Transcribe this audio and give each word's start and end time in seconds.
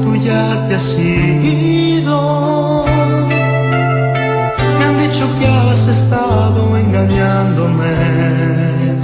Tú 0.00 0.16
ya 0.16 0.66
te 0.68 0.74
has 0.74 0.98
ido. 0.98 2.86
Me 4.78 4.84
han 4.86 4.96
dicho 4.96 5.28
que 5.38 5.46
has 5.46 5.86
estado 5.86 6.78
engañándome. 6.78 9.01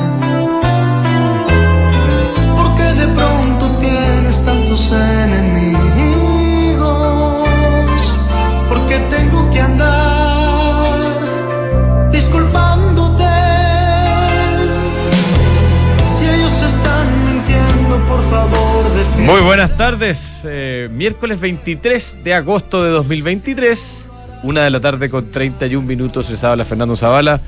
Muy 19.16 19.40
buenas 19.42 19.76
tardes, 19.76 20.44
eh, 20.48 20.88
miércoles 20.90 21.40
23 21.40 22.24
de 22.24 22.34
agosto 22.34 22.82
de 22.82 22.90
2023, 22.90 24.08
una 24.42 24.64
de 24.64 24.70
la 24.70 24.80
tarde 24.80 25.10
con 25.10 25.30
31 25.30 25.86
minutos, 25.86 26.30
les 26.30 26.42
habla 26.44 26.64
Fernando 26.64 26.96
Zavala, 26.96 27.40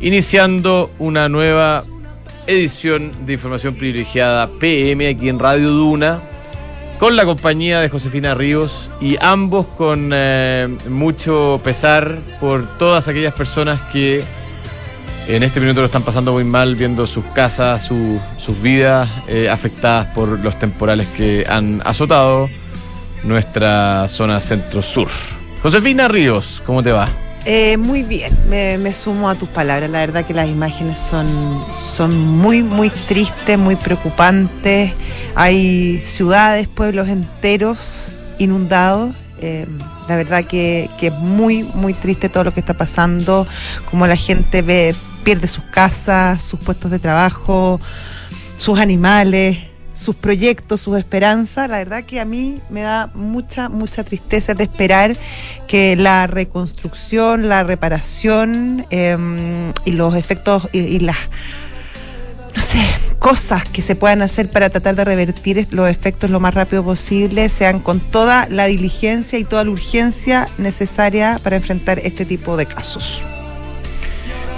iniciando 0.00 0.90
una 0.98 1.28
nueva 1.28 1.82
edición 2.46 3.12
de 3.26 3.34
información 3.34 3.74
privilegiada 3.74 4.48
PM 4.60 5.08
aquí 5.08 5.28
en 5.28 5.38
Radio 5.38 5.70
Duna, 5.70 6.18
con 6.98 7.16
la 7.16 7.24
compañía 7.24 7.80
de 7.80 7.88
Josefina 7.88 8.34
Ríos 8.34 8.90
y 9.00 9.16
ambos 9.20 9.66
con 9.66 10.10
eh, 10.12 10.68
mucho 10.88 11.60
pesar 11.64 12.18
por 12.40 12.66
todas 12.78 13.08
aquellas 13.08 13.34
personas 13.34 13.80
que 13.92 14.22
en 15.28 15.42
este 15.42 15.60
minuto 15.60 15.80
lo 15.80 15.86
están 15.86 16.02
pasando 16.02 16.32
muy 16.32 16.44
mal 16.44 16.74
viendo 16.74 17.06
sus 17.06 17.24
casas, 17.26 17.84
su- 17.84 18.20
sus 18.38 18.60
vidas 18.60 19.08
eh, 19.28 19.48
afectadas 19.48 20.06
por 20.08 20.40
los 20.40 20.58
temporales 20.58 21.08
que 21.08 21.46
han 21.48 21.80
azotado 21.84 22.48
nuestra 23.24 24.08
zona 24.08 24.40
centro-sur. 24.40 25.08
Josefina 25.62 26.08
Ríos, 26.08 26.62
¿cómo 26.64 26.82
te 26.82 26.90
va? 26.92 27.08
Eh, 27.44 27.76
muy 27.76 28.02
bien, 28.02 28.36
me, 28.48 28.76
me 28.78 28.92
sumo 28.92 29.28
a 29.30 29.34
tus 29.34 29.48
palabras. 29.48 29.90
La 29.90 30.00
verdad 30.00 30.24
que 30.24 30.34
las 30.34 30.48
imágenes 30.48 30.98
son, 30.98 31.26
son 31.78 32.18
muy, 32.18 32.62
muy 32.62 32.90
tristes, 32.90 33.58
muy 33.58 33.76
preocupantes. 33.76 34.92
Hay 35.34 35.98
ciudades, 35.98 36.66
pueblos 36.68 37.08
enteros 37.08 38.08
inundados. 38.38 39.14
Eh, 39.42 39.66
la 40.08 40.16
verdad 40.16 40.44
que, 40.44 40.90
que 40.98 41.06
es 41.06 41.14
muy, 41.14 41.62
muy 41.62 41.94
triste 41.94 42.28
todo 42.28 42.44
lo 42.44 42.52
que 42.52 42.60
está 42.60 42.74
pasando, 42.74 43.46
como 43.90 44.06
la 44.06 44.16
gente 44.16 44.60
ve, 44.60 44.94
pierde 45.20 45.48
sus 45.48 45.64
casas, 45.64 46.42
sus 46.42 46.60
puestos 46.60 46.90
de 46.90 46.98
trabajo, 46.98 47.80
sus 48.56 48.78
animales, 48.78 49.58
sus 50.00 50.16
proyectos, 50.16 50.80
sus 50.80 50.98
esperanzas. 50.98 51.68
La 51.68 51.78
verdad 51.78 52.04
que 52.04 52.20
a 52.20 52.24
mí 52.24 52.60
me 52.70 52.82
da 52.82 53.10
mucha, 53.14 53.68
mucha 53.68 54.02
tristeza 54.02 54.54
de 54.54 54.64
esperar 54.64 55.16
que 55.68 55.94
la 55.96 56.26
reconstrucción, 56.26 57.48
la 57.48 57.64
reparación 57.64 58.86
em, 58.90 59.72
y 59.84 59.92
los 59.92 60.14
efectos 60.14 60.68
y, 60.72 60.78
y 60.78 61.00
las, 61.00 61.18
no 62.56 62.62
sé, 62.62 62.80
cosas 63.18 63.64
que 63.66 63.82
se 63.82 63.94
puedan 63.94 64.22
hacer 64.22 64.50
para 64.50 64.70
tratar 64.70 64.96
de 64.96 65.04
revertir 65.04 65.68
los 65.70 65.88
efectos 65.88 66.30
lo 66.30 66.40
más 66.40 66.54
rápido 66.54 66.82
posible 66.82 67.48
sean 67.50 67.80
con 67.80 68.00
toda 68.00 68.48
la 68.48 68.66
diligencia 68.66 69.38
y 69.38 69.44
toda 69.44 69.64
la 69.64 69.70
urgencia 69.70 70.48
necesaria 70.56 71.38
para 71.44 71.56
enfrentar 71.56 71.98
este 71.98 72.24
tipo 72.24 72.56
de 72.56 72.64
casos. 72.64 73.22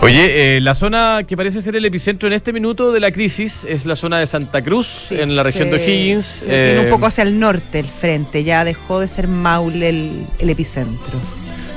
Oye, 0.05 0.57
eh, 0.57 0.61
la 0.61 0.75
zona 0.75 1.23
que 1.29 1.37
parece 1.37 1.63
ser 1.63 1.77
el 1.77 1.85
epicentro 1.85 2.27
en 2.27 2.33
este 2.33 2.53
minuto 2.53 2.91
de 2.91 2.99
la 2.99 3.13
crisis 3.13 3.65
es 3.69 3.87
la 3.87 3.95
zona 3.95 4.19
de 4.19 4.27
Santa 4.27 4.61
Cruz, 4.61 5.13
en 5.13 5.37
la 5.37 5.45
región 5.45 5.71
de 5.71 5.77
O'Higgins. 5.77 6.25
se 6.27 6.47
viene 6.47 6.81
Eh, 6.81 6.85
un 6.85 6.91
poco 6.91 7.07
hacia 7.07 7.23
el 7.23 7.39
norte 7.39 7.79
el 7.79 7.87
frente, 7.87 8.43
ya 8.43 8.65
dejó 8.65 8.99
de 8.99 9.07
ser 9.07 9.29
Maule 9.29 9.89
el, 9.89 10.27
el 10.41 10.51
epicentro. 10.51 11.21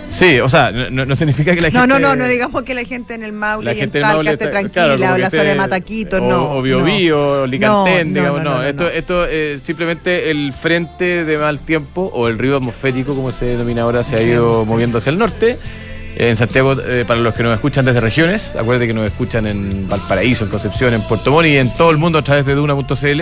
Sí, 0.09 0.39
o 0.39 0.49
sea, 0.49 0.71
no, 0.71 0.89
no- 0.89 1.05
no 1.05 1.15
significa 1.15 1.53
que 1.53 1.61
la 1.61 1.69
No, 1.69 1.81
gente... 1.81 1.99
no, 1.99 1.99
no, 1.99 2.15
no 2.15 2.27
digamos 2.27 2.63
que 2.63 2.73
la 2.73 2.83
gente 2.83 3.13
en 3.13 3.21
el 3.23 3.31
Maule 3.31 3.65
La 3.65 3.73
y 3.77 3.81
en 3.81 3.91
Talca 3.91 4.07
Maule 4.07 4.31
esté 4.31 4.47
tranquila, 4.47 4.95
claro, 4.97 5.15
o 5.15 5.17
la 5.19 5.29
zona 5.29 5.43
de 5.43 5.55
Mataquito, 5.55 6.17
o, 6.17 6.21
no. 6.21 6.51
O 6.57 6.61
Biobío, 6.63 7.17
no. 7.41 7.45
Licantén, 7.47 8.11
No, 8.11 8.19
digamos, 8.21 8.43
no, 8.43 8.49
no. 8.49 8.55
no, 8.57 8.61
no, 8.61 8.67
esto 8.67 8.83
no. 8.85 8.89
esto 8.89 9.25
es 9.25 9.61
simplemente 9.61 10.31
el 10.31 10.51
frente 10.53 11.25
de 11.25 11.37
mal 11.37 11.59
tiempo 11.59 12.09
o 12.13 12.27
el 12.27 12.39
río 12.39 12.57
atmosférico, 12.57 13.13
como 13.15 13.31
se 13.31 13.45
denomina 13.45 13.83
ahora, 13.83 14.03
se 14.03 14.15
ha 14.15 14.21
ido 14.23 14.65
moviendo 14.65 14.97
hacia 14.97 15.11
el 15.11 15.19
norte. 15.19 15.55
En 16.17 16.37
Santiago, 16.37 16.75
eh, 16.81 17.03
para 17.05 17.19
los 17.19 17.33
que 17.33 17.43
nos 17.43 17.53
escuchan 17.53 17.83
desde 17.85 17.99
regiones, 17.99 18.55
acuérdate 18.57 18.87
que 18.87 18.93
nos 18.93 19.05
escuchan 19.05 19.45
en 19.47 19.87
Valparaíso, 19.89 20.45
en 20.45 20.49
Concepción, 20.49 20.93
en 20.93 21.01
Puerto 21.01 21.29
Montt 21.31 21.47
y 21.47 21.57
en 21.57 21.73
todo 21.73 21.91
el 21.91 21.97
mundo 21.97 22.19
a 22.19 22.21
través 22.21 22.45
de 22.45 22.53
Duna.cl. 22.55 23.21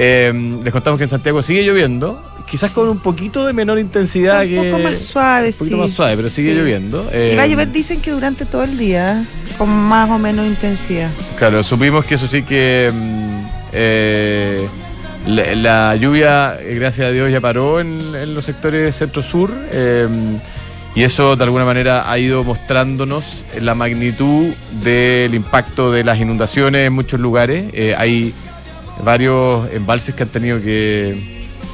Eh, 0.00 0.60
les 0.64 0.72
contamos 0.72 0.96
que 0.98 1.04
en 1.04 1.10
Santiago 1.10 1.42
sigue 1.42 1.64
lloviendo, 1.64 2.22
quizás 2.50 2.70
con 2.70 2.88
un 2.88 3.00
poquito 3.00 3.44
de 3.44 3.52
menor 3.52 3.78
intensidad 3.78 4.40
Un 4.42 4.48
que. 4.48 4.70
poco 4.70 4.82
más 4.82 4.98
suave, 4.98 5.48
un 5.48 5.52
poquito 5.54 5.76
sí. 5.76 5.80
más 5.82 5.90
suave, 5.90 6.16
pero 6.16 6.30
sigue 6.30 6.50
Sí. 6.52 6.56
lloviendo. 6.56 7.02
Y 7.12 7.36
va 7.36 7.42
a 7.42 7.46
Eh, 7.46 7.50
llover, 7.50 7.70
dicen 7.72 8.00
que 8.00 8.10
durante 8.12 8.46
todo 8.46 8.62
el 8.64 8.78
día, 8.78 9.22
con 9.58 9.68
más 9.68 10.08
o 10.08 10.18
menos 10.18 10.46
intensidad. 10.46 11.10
Claro, 11.38 11.62
supimos 11.62 12.06
que 12.06 12.14
eso 12.14 12.26
sí 12.26 12.42
que 12.42 12.90
mm, 12.90 15.28
la, 15.30 15.54
la 15.54 15.96
lluvia, 15.96 16.56
gracias 16.74 17.08
a 17.08 17.10
Dios, 17.10 17.30
ya 17.30 17.40
paró 17.40 17.80
en, 17.80 17.98
en 18.14 18.34
los 18.34 18.46
sectores 18.46 18.96
centro-sur 18.96 19.50
y 20.94 21.04
eso 21.04 21.36
de 21.36 21.44
alguna 21.44 21.64
manera 21.64 22.10
ha 22.10 22.18
ido 22.18 22.44
mostrándonos 22.44 23.44
la 23.60 23.74
magnitud 23.74 24.52
del 24.82 25.34
impacto 25.34 25.92
de 25.92 26.04
las 26.04 26.18
inundaciones 26.18 26.86
en 26.86 26.92
muchos 26.92 27.20
lugares. 27.20 27.70
Eh, 27.72 27.94
hay 27.96 28.34
varios 29.04 29.70
embalses 29.72 30.14
que 30.14 30.24
han 30.24 30.28
tenido 30.28 30.60
que, 30.60 31.16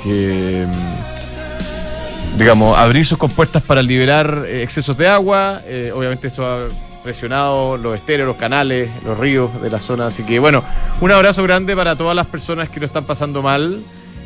mm, 0.05 2.39
digamos, 2.39 2.77
abrir 2.77 3.07
sus 3.07 3.19
compuertas 3.19 3.63
para 3.63 3.83
liberar 3.83 4.45
eh, 4.47 4.63
excesos 4.63 4.97
de 4.97 5.09
agua. 5.09 5.63
Eh, 5.65 5.93
obviamente 5.95 6.27
esto 6.27 6.47
ha 6.47 6.69
presionado 7.03 7.77
los 7.77 7.95
estéreos, 7.95 8.27
los 8.27 8.37
canales, 8.37 8.91
los 9.05 9.19
ríos 9.19 9.63
de 9.63 9.71
la 9.71 9.79
zona. 9.79 10.07
Así 10.07 10.25
que 10.25 10.39
bueno, 10.39 10.63
un 11.01 11.11
abrazo 11.11 11.43
grande 11.43 11.77
para 11.77 11.97
todas 11.97 12.17
las 12.17 12.27
personas 12.27 12.69
que 12.69 12.81
lo 12.81 12.87
están 12.87 13.05
pasando 13.05 13.43
mal. 13.43 13.81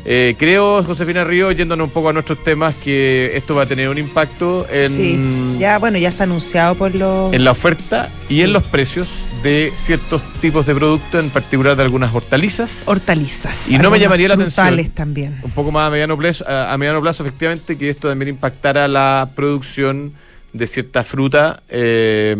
Eh, 0.05 0.35
creo, 0.37 0.83
Josefina 0.83 1.23
Río, 1.23 1.51
yéndonos 1.51 1.87
un 1.87 1.91
poco 1.91 2.09
a 2.09 2.13
nuestros 2.13 2.43
temas, 2.43 2.73
que 2.75 3.31
esto 3.35 3.55
va 3.55 3.63
a 3.63 3.65
tener 3.65 3.89
un 3.89 3.97
impacto 3.97 4.65
en, 4.71 4.89
Sí, 4.89 5.57
ya, 5.59 5.77
bueno, 5.77 5.97
ya 5.97 6.09
está 6.09 6.23
anunciado 6.23 6.75
por 6.75 6.95
los... 6.95 7.33
en 7.33 7.43
la 7.43 7.51
oferta 7.51 8.09
y 8.29 8.41
en 8.41 8.53
los 8.53 8.63
precios 8.63 9.27
de 9.43 9.71
ciertos 9.75 10.21
tipos 10.41 10.65
de 10.65 10.75
productos, 10.75 11.23
en 11.23 11.29
particular 11.29 11.75
de 11.75 11.83
algunas 11.83 12.13
hortalizas. 12.13 12.83
hortalizas. 12.87 13.69
Y 13.69 13.77
no 13.77 13.89
me 13.89 13.99
llamaría 13.99 14.29
la 14.29 14.35
atención. 14.35 14.89
también. 14.91 15.37
un 15.43 15.51
poco 15.51 15.71
más 15.71 15.87
a 15.87 15.91
mediano 15.91 16.17
plazo, 16.17 16.45
a, 16.47 16.73
a 16.73 16.77
mediano 16.77 17.01
plazo 17.01 17.23
efectivamente, 17.23 17.77
que 17.77 17.89
esto 17.89 18.09
también 18.09 18.29
impactara 18.29 18.87
la 18.87 19.29
producción 19.35 20.13
de 20.51 20.65
cierta 20.67 21.03
fruta, 21.03 21.61
eh, 21.69 22.35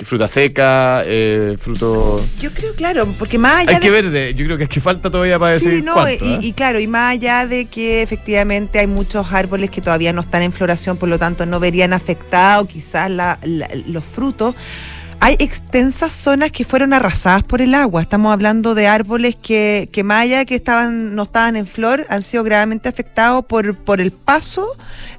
fruta 0.00 0.26
seca, 0.28 1.02
eh, 1.04 1.56
fruto... 1.58 2.24
Yo 2.40 2.50
creo, 2.50 2.74
claro, 2.74 3.06
porque 3.18 3.36
más 3.38 3.60
allá 3.60 3.70
Hay 3.70 3.74
de 3.76 3.80
que 3.80 3.90
ver, 3.90 4.10
de- 4.10 4.34
yo 4.34 4.44
creo 4.46 4.56
que 4.56 4.64
es 4.64 4.70
que 4.70 4.80
falta 4.80 5.10
todavía 5.10 5.38
para 5.38 5.58
Sí, 5.58 5.66
decir 5.66 5.84
no, 5.84 5.94
cuánto, 5.94 6.24
y, 6.24 6.32
¿eh? 6.32 6.38
y 6.40 6.52
claro, 6.52 6.80
y 6.80 6.86
más 6.86 7.12
allá 7.12 7.46
de 7.46 7.66
que 7.66 8.00
efectivamente 8.02 8.78
hay 8.78 8.86
muchos 8.86 9.32
árboles 9.32 9.70
que 9.70 9.80
todavía 9.82 10.12
no 10.14 10.22
están 10.22 10.42
en 10.42 10.52
floración, 10.52 10.96
por 10.96 11.08
lo 11.10 11.18
tanto 11.18 11.44
no 11.44 11.60
verían 11.60 11.92
afectados 11.92 12.68
quizás 12.68 13.10
la- 13.10 13.38
la- 13.42 13.68
los 13.86 14.04
frutos. 14.04 14.54
Hay 15.20 15.36
extensas 15.38 16.10
zonas 16.10 16.50
que 16.50 16.64
fueron 16.64 16.92
arrasadas 16.92 17.44
por 17.44 17.60
el 17.60 17.74
agua. 17.74 18.02
Estamos 18.02 18.32
hablando 18.32 18.74
de 18.74 18.88
árboles 18.88 19.36
que, 19.40 19.88
que 19.92 20.02
más 20.02 20.22
allá 20.22 20.44
que 20.44 20.56
estaban, 20.56 21.14
no 21.14 21.22
estaban 21.24 21.54
en 21.54 21.66
flor, 21.68 22.06
han 22.08 22.22
sido 22.24 22.42
gravemente 22.42 22.88
afectados 22.88 23.44
por, 23.44 23.76
por 23.76 24.00
el 24.00 24.10
paso 24.10 24.66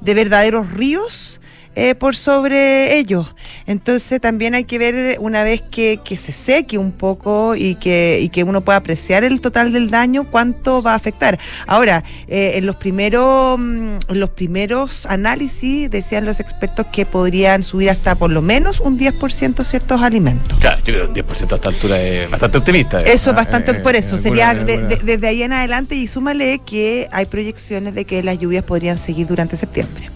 de 0.02 0.14
verdaderos 0.14 0.70
ríos 0.74 1.40
eh, 1.76 1.96
por 1.96 2.16
sobre 2.16 2.98
ellos. 2.98 3.34
Entonces 3.66 4.20
también 4.22 4.56
hay 4.56 4.66
que 4.66 4.78
ver 4.78 5.18
una 5.20 5.44
vez 5.44 5.62
que, 5.62 6.00
que 6.04 6.18
se 6.18 6.32
seque 6.34 6.78
un 6.78 6.92
poco 6.92 7.56
y 7.56 7.76
que, 7.76 8.20
y 8.22 8.30
que 8.30 8.44
uno 8.44 8.62
pueda 8.62 8.78
apreciar 8.78 9.24
el 9.24 9.40
total 9.42 9.72
del 9.72 9.90
daño, 9.90 10.30
cuánto 10.30 10.82
va 10.84 10.92
a 10.94 10.96
afectar. 10.96 11.40
Ahora, 11.66 12.04
eh, 12.28 12.54
en 12.56 12.66
los 12.66 12.76
primeros, 12.76 13.58
mm, 13.60 13.98
los 14.10 14.30
primeros 14.32 15.06
análisis 15.06 15.90
decían 15.90 16.26
los 16.26 16.40
expertos 16.40 16.86
que 16.92 17.06
podrían 17.06 17.64
subir 17.64 17.90
hasta 17.90 18.16
por 18.16 18.30
lo 18.32 18.42
menos 18.42 18.80
un 18.80 18.98
10% 18.98 19.64
ciertos 19.64 20.02
alimentos. 20.02 20.60
Claro, 20.60 20.78
yo 20.80 20.84
creo 20.86 21.02
que 21.14 21.22
un 21.22 21.28
10% 21.28 21.54
a 21.54 21.56
esta 21.56 21.70
altura 21.70 22.02
es 22.02 22.30
bastante 22.30 22.58
optimista. 22.58 23.02
Eso 23.02 23.30
es 23.32 23.36
bastante, 23.36 23.72
eh, 23.72 23.76
por 23.76 23.96
eso, 23.96 24.18
eh, 24.18 24.20
sería 24.20 24.54
de- 24.54 24.98
desde 25.04 25.28
ahí 25.28 25.44
en 25.44 25.54
adelante 25.54 25.96
y 25.96 26.08
súmale 26.08 26.60
que 26.66 27.08
hay 27.12 27.26
proyecciones 27.26 27.94
de 27.96 28.06
que 28.06 28.22
las 28.24 28.38
lluvias 28.40 28.64
podrían 28.64 28.98
seguir 28.98 29.28
durante 29.28 29.56
septiembre. 29.58 30.10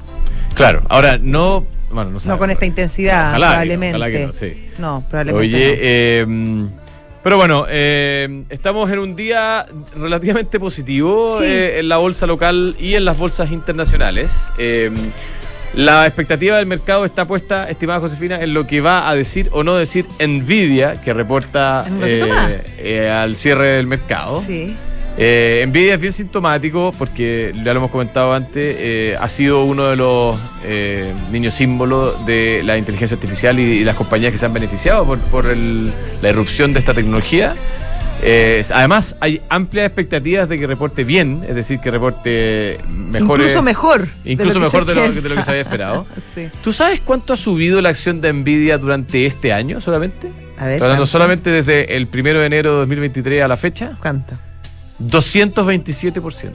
Claro, 0.57 0.81
ahora 0.89 1.17
no... 1.21 1.65
Bueno, 1.89 2.11
no, 2.11 2.19
No 2.25 2.37
con 2.37 2.49
esta 2.51 2.65
intensidad, 2.65 3.29
Ojalá 3.29 3.45
que 3.47 3.49
no, 3.49 3.51
probablemente. 3.53 3.95
ojalá 3.97 4.11
que 4.11 4.27
no, 4.27 4.33
sí. 4.33 4.69
No, 4.77 5.03
probablemente 5.09 5.47
Oye, 5.57 5.77
eh, 5.79 6.25
pero 7.23 7.37
bueno, 7.37 7.65
eh, 7.69 8.43
estamos 8.49 8.89
en 8.91 8.99
un 8.99 9.15
día 9.15 9.65
relativamente 9.95 10.59
positivo 10.59 11.37
Sí. 11.39 11.45
eh, 11.45 11.79
en 11.79 11.89
la 11.89 11.97
bolsa 11.97 12.25
local 12.27 12.75
y 12.79 12.95
en 12.95 13.05
las 13.05 13.17
bolsas 13.17 13.51
internacionales. 13.51 14.51
Eh, 14.57 14.91
la 15.73 16.05
expectativa 16.07 16.57
del 16.57 16.65
mercado 16.65 17.03
está 17.05 17.25
puesta, 17.25 17.69
estimada 17.69 17.99
Josefina, 17.99 18.41
en 18.41 18.53
lo 18.53 18.65
que 18.65 18.79
va 18.81 19.09
a 19.09 19.15
decir 19.15 19.49
o 19.51 19.63
no 19.63 19.75
decir 19.75 20.05
Nvidia, 20.25 21.01
que 21.01 21.13
reporta 21.13 21.85
eh, 22.03 22.57
eh, 22.77 23.09
al 23.09 23.35
cierre 23.35 23.65
del 23.77 23.87
mercado. 23.87 24.41
Sí. 24.45 24.75
Eh, 25.19 25.65
Nvidia 25.67 25.95
es 25.95 25.99
bien 26.01 26.13
sintomático 26.13 26.93
porque, 26.97 27.51
ya 27.63 27.73
lo 27.73 27.79
hemos 27.79 27.91
comentado 27.91 28.33
antes, 28.33 28.75
eh, 28.79 29.17
ha 29.19 29.27
sido 29.27 29.63
uno 29.65 29.85
de 29.87 29.95
los 29.95 30.37
eh, 30.63 31.11
niños 31.31 31.55
símbolos 31.55 32.23
de 32.27 32.61
la 32.63 32.77
inteligencia 32.77 33.15
artificial 33.15 33.59
y, 33.59 33.63
y 33.63 33.83
las 33.83 33.95
compañías 33.95 34.31
que 34.31 34.37
se 34.37 34.45
han 34.45 34.53
beneficiado 34.53 35.05
por, 35.05 35.17
por 35.19 35.47
el- 35.47 35.91
la 36.21 36.29
irrupción 36.29 36.71
de 36.73 36.79
esta 36.79 36.93
tecnología. 36.93 37.55
Eh, 38.23 38.63
además, 38.73 39.15
hay 39.19 39.41
amplias 39.49 39.85
expectativas 39.87 40.49
de 40.49 40.57
que 40.59 40.65
reporte 40.67 41.03
bien, 41.03 41.43
es 41.47 41.55
decir, 41.55 41.79
que 41.79 41.89
reporte 41.91 42.79
mejor. 42.87 43.39
Incluso 43.39 43.61
mejor. 43.63 44.07
Incluso 44.25 44.59
mejor 44.59 44.85
de 44.85 44.95
lo, 44.95 45.01
que- 45.01 45.07
de 45.07 45.13
piensa. 45.13 45.29
lo 45.29 45.35
que 45.35 45.43
se 45.43 45.49
había 45.51 45.61
esperado. 45.63 46.05
Sí. 46.35 46.47
¿Tú 46.63 46.71
sabes 46.73 46.99
cuánto 47.03 47.33
ha 47.33 47.37
subido 47.37 47.81
la 47.81 47.89
acción 47.89 48.21
de 48.21 48.31
Nvidia 48.33 48.77
durante 48.77 49.25
este 49.25 49.51
año 49.53 49.81
solamente? 49.81 50.29
A 50.59 50.65
ver, 50.65 50.81
hablando 50.83 51.05
solamente 51.07 51.49
desde 51.49 51.95
el 51.95 52.07
1 52.11 52.39
de 52.39 52.45
enero 52.45 52.71
de 52.73 52.77
2023 52.81 53.43
a 53.43 53.47
la 53.47 53.57
fecha. 53.57 53.97
¿Cuánto? 53.99 54.37
227%. 54.99 56.51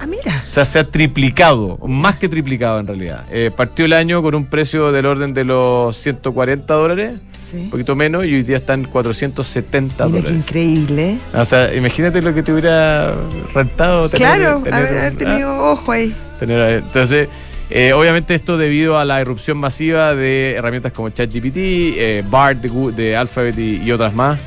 Ah, 0.00 0.06
mira. 0.06 0.42
O 0.46 0.48
sea, 0.48 0.64
se 0.64 0.78
ha 0.78 0.84
triplicado, 0.84 1.76
más 1.86 2.16
que 2.16 2.28
triplicado 2.28 2.78
en 2.78 2.86
realidad. 2.86 3.24
Eh, 3.32 3.50
partió 3.54 3.84
el 3.84 3.92
año 3.92 4.22
con 4.22 4.34
un 4.36 4.46
precio 4.46 4.92
del 4.92 5.06
orden 5.06 5.34
de 5.34 5.42
los 5.44 5.96
140 5.96 6.72
dólares, 6.72 7.18
un 7.52 7.70
poquito 7.70 7.96
menos, 7.96 8.24
y 8.24 8.34
hoy 8.34 8.42
día 8.44 8.58
están 8.58 8.84
470 8.84 10.06
Mira 10.06 10.06
qué 10.06 10.22
dólares. 10.22 10.46
increíble. 10.46 11.18
O 11.34 11.44
sea, 11.44 11.74
imagínate 11.74 12.22
lo 12.22 12.32
que 12.32 12.42
te 12.44 12.52
hubiera 12.52 13.12
rentado 13.54 14.08
tener. 14.08 14.28
claro, 14.28 14.60
tener 14.62 14.74
haber, 14.78 14.98
haber 14.98 15.14
tenido 15.16 15.64
ojo 15.64 15.90
ahí. 15.90 16.14
ah, 16.16 16.36
tener- 16.38 16.70
entonces, 16.78 17.28
eh, 17.70 17.92
obviamente 17.92 18.34
esto 18.36 18.56
debido 18.56 18.98
a 18.98 19.04
la 19.04 19.20
irrupción 19.20 19.56
masiva 19.58 20.14
de 20.14 20.54
herramientas 20.56 20.92
como 20.92 21.08
ChatGPT, 21.10 21.56
eh, 21.56 22.24
BART 22.30 22.58
de, 22.60 22.92
de 22.92 23.16
Alphabet 23.16 23.58
y, 23.58 23.82
y 23.82 23.90
otras 23.90 24.14
más. 24.14 24.38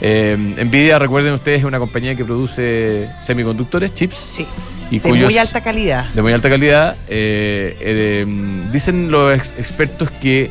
Eh, 0.00 0.36
Nvidia, 0.64 0.98
recuerden 0.98 1.32
ustedes, 1.34 1.60
es 1.60 1.64
una 1.64 1.78
compañía 1.78 2.14
que 2.14 2.24
produce 2.24 3.08
semiconductores, 3.20 3.94
chips, 3.94 4.16
Sí. 4.36 4.46
y 4.90 4.98
De 4.98 5.08
cuyos 5.08 5.24
muy 5.30 5.38
alta 5.38 5.62
calidad. 5.62 6.06
de 6.12 6.22
muy 6.22 6.32
alta 6.32 6.48
calidad. 6.50 6.96
Eh, 7.08 7.76
eh, 7.80 8.26
dicen 8.72 9.10
los 9.10 9.34
ex- 9.34 9.54
expertos 9.58 10.10
que 10.10 10.50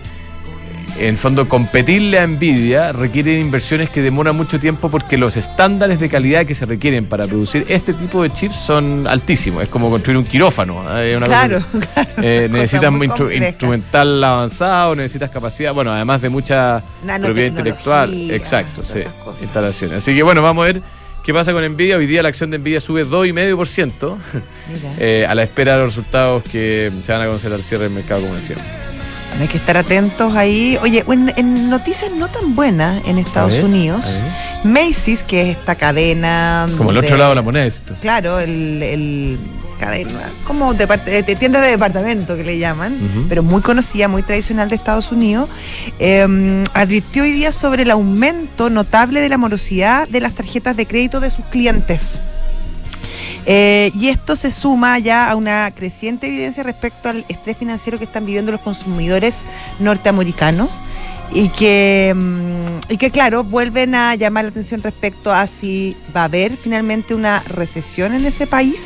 en 0.97 1.17
fondo 1.17 1.47
competirle 1.49 2.19
a 2.19 2.25
Nvidia 2.27 2.91
requiere 2.93 3.37
inversiones 3.39 3.89
que 3.89 4.01
demoran 4.01 4.35
mucho 4.35 4.59
tiempo 4.59 4.89
porque 4.89 5.17
los 5.17 5.35
estándares 5.35 5.99
de 5.99 6.07
calidad 6.09 6.45
que 6.45 6.55
se 6.55 6.65
requieren 6.65 7.05
para 7.05 7.27
producir 7.27 7.65
este 7.67 7.93
tipo 7.93 8.23
de 8.23 8.31
chips 8.31 8.55
son 8.55 9.05
altísimos. 9.07 9.63
Es 9.63 9.69
como 9.69 9.89
construir 9.89 10.17
un 10.17 10.23
quirófano. 10.25 10.83
¿eh? 10.97 11.13
Cosa- 11.15 11.25
Claro, 11.25 11.63
claro. 11.93 12.09
eh, 12.21 12.47
necesitas 12.49 12.91
instru- 12.93 13.35
instrumental 13.49 14.23
avanzado, 14.23 14.95
necesitas 14.95 15.29
capacidad, 15.31 15.73
bueno, 15.73 15.91
además 15.91 16.21
de 16.21 16.29
mucha 16.29 16.81
propiedad 17.27 17.47
intelectual. 17.49 18.31
Exacto, 18.31 18.83
sí, 18.85 18.99
instalaciones. 19.41 19.97
Así 19.97 20.15
que 20.15 20.23
bueno, 20.23 20.41
vamos 20.41 20.63
a 20.63 20.67
ver 20.67 20.81
qué 21.25 21.33
pasa 21.33 21.51
con 21.51 21.63
Nvidia. 21.67 21.97
Hoy 21.97 22.07
día 22.07 22.23
la 22.23 22.29
acción 22.29 22.51
de 22.51 22.57
Nvidia 22.57 22.79
sube 22.79 23.05
2,5%. 23.05 23.91
Mira. 23.91 24.15
eh, 24.99 25.25
a 25.27 25.35
la 25.35 25.43
espera 25.43 25.73
de 25.73 25.83
los 25.83 25.95
resultados 25.95 26.43
que 26.43 26.89
se 27.03 27.11
van 27.11 27.21
a 27.21 27.25
conocer 27.25 27.51
al 27.51 27.63
cierre 27.63 27.83
del 27.85 27.93
mercado 27.93 28.21
decía. 28.33 28.55
Hay 29.39 29.47
que 29.47 29.57
estar 29.57 29.75
atentos 29.77 30.33
ahí. 30.35 30.77
Oye, 30.81 31.03
en, 31.07 31.31
en 31.35 31.69
noticias 31.69 32.11
no 32.11 32.27
tan 32.29 32.55
buenas 32.55 33.05
en 33.05 33.17
Estados 33.17 33.51
ver, 33.51 33.65
Unidos. 33.65 34.05
Macy's, 34.63 35.21
que 35.23 35.41
es 35.51 35.57
esta 35.57 35.75
cadena. 35.75 36.67
Como 36.77 36.91
el 36.91 36.95
de- 36.95 37.05
otro 37.07 37.17
lado 37.17 37.29
de 37.31 37.35
la 37.35 37.41
moneda 37.41 37.65
es 37.65 37.75
esto. 37.75 37.95
Claro, 38.01 38.39
el, 38.39 38.81
el 38.81 39.37
cadena, 39.79 40.21
como 40.47 40.73
de, 40.73 40.85
de 40.87 41.35
tiendas 41.35 41.61
de 41.61 41.67
departamento 41.71 42.37
que 42.37 42.45
le 42.45 42.57
llaman, 42.57 42.97
pero 43.27 43.43
muy 43.43 43.61
conocida, 43.61 44.07
muy 44.07 44.23
tradicional 44.23 44.69
de 44.69 44.75
Estados 44.77 45.11
Unidos, 45.11 45.49
eh, 45.99 46.63
advirtió 46.73 47.23
hoy 47.23 47.33
día 47.33 47.51
sobre 47.51 47.83
el 47.83 47.91
aumento 47.91 48.69
notable 48.69 49.19
de 49.19 49.27
la 49.27 49.37
morosidad 49.37 50.07
de 50.07 50.21
las 50.21 50.33
tarjetas 50.33 50.77
de 50.77 50.85
crédito 50.85 51.19
de 51.19 51.29
sus 51.29 51.43
clientes. 51.47 52.19
Eh, 53.45 53.91
y 53.95 54.09
esto 54.09 54.35
se 54.35 54.49
suma 54.51 54.97
ya 54.99 55.29
a 55.29 55.35
una 55.35 55.71
creciente 55.75 56.27
evidencia 56.27 56.63
respecto 56.63 57.09
al 57.09 57.23
estrés 57.29 57.57
financiero 57.57 57.97
que 57.99 58.05
están 58.05 58.25
viviendo 58.25 58.51
los 58.51 58.61
consumidores 58.61 59.43
norteamericanos 59.79 60.69
y 61.31 61.49
que, 61.49 62.13
mm, 62.15 62.91
y 62.91 62.97
que 62.97 63.11
claro, 63.11 63.43
vuelven 63.43 63.93
a 63.95 64.15
llamar 64.15 64.45
la 64.45 64.49
atención 64.51 64.81
respecto 64.81 65.31
a 65.31 65.47
si 65.47 65.95
va 66.15 66.21
a 66.21 66.25
haber 66.25 66.55
finalmente 66.57 67.13
una 67.13 67.39
recesión 67.47 68.13
en 68.13 68.25
ese 68.25 68.47
país 68.47 68.81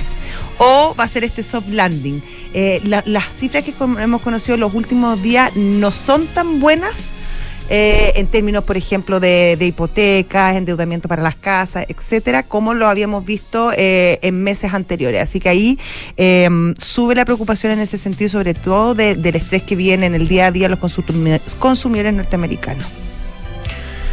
o 0.58 0.94
va 1.00 1.06
a 1.06 1.08
ser 1.08 1.24
este 1.24 1.42
soft 1.44 1.70
landing. 1.70 2.22
Eh, 2.54 2.82
la- 2.84 3.04
las 3.06 3.26
cifras 3.34 3.64
que 3.64 3.74
hemos 3.80 4.22
conocido 4.22 4.58
los 4.58 4.74
últimos 4.74 5.22
días 5.22 5.56
no 5.56 5.92
son 5.92 6.28
tan 6.28 6.60
buenas 6.60 7.12
eh, 7.70 8.14
en 8.16 8.28
términos, 8.28 8.64
por 8.64 8.76
ejemplo, 8.78 9.20
de, 9.20 9.56
de 9.58 9.66
hipotecas, 9.68 10.56
endeudamiento 10.56 11.08
para 11.08 11.22
las 11.22 11.36
casas, 11.36 11.86
etcétera, 11.88 12.44
como 12.44 12.74
lo 12.74 12.88
habíamos 12.88 13.24
visto 13.26 13.72
eh, 13.78 14.20
en 14.22 14.44
meses 14.44 14.74
anteriores. 14.74 15.22
Así 15.22 15.40
que 15.40 15.50
ahí 15.50 15.80
eh, 16.18 16.50
sube 16.78 17.16
la 17.16 17.26
preocupación 17.26 17.72
en 17.74 17.80
ese 17.80 17.98
sentido, 17.98 18.30
sobre 18.30 18.54
todo 18.54 18.96
de- 18.96 19.16
del 19.16 19.36
estrés 19.36 19.64
que 19.64 19.76
viene 19.76 20.08
en 20.08 20.16
el 20.16 20.28
día 20.28 20.48
a 20.48 20.52
día 20.52 20.68
los 20.70 20.80
consumi- 20.80 21.40
consumidores 21.60 22.14
norteamericanos. 22.14 22.86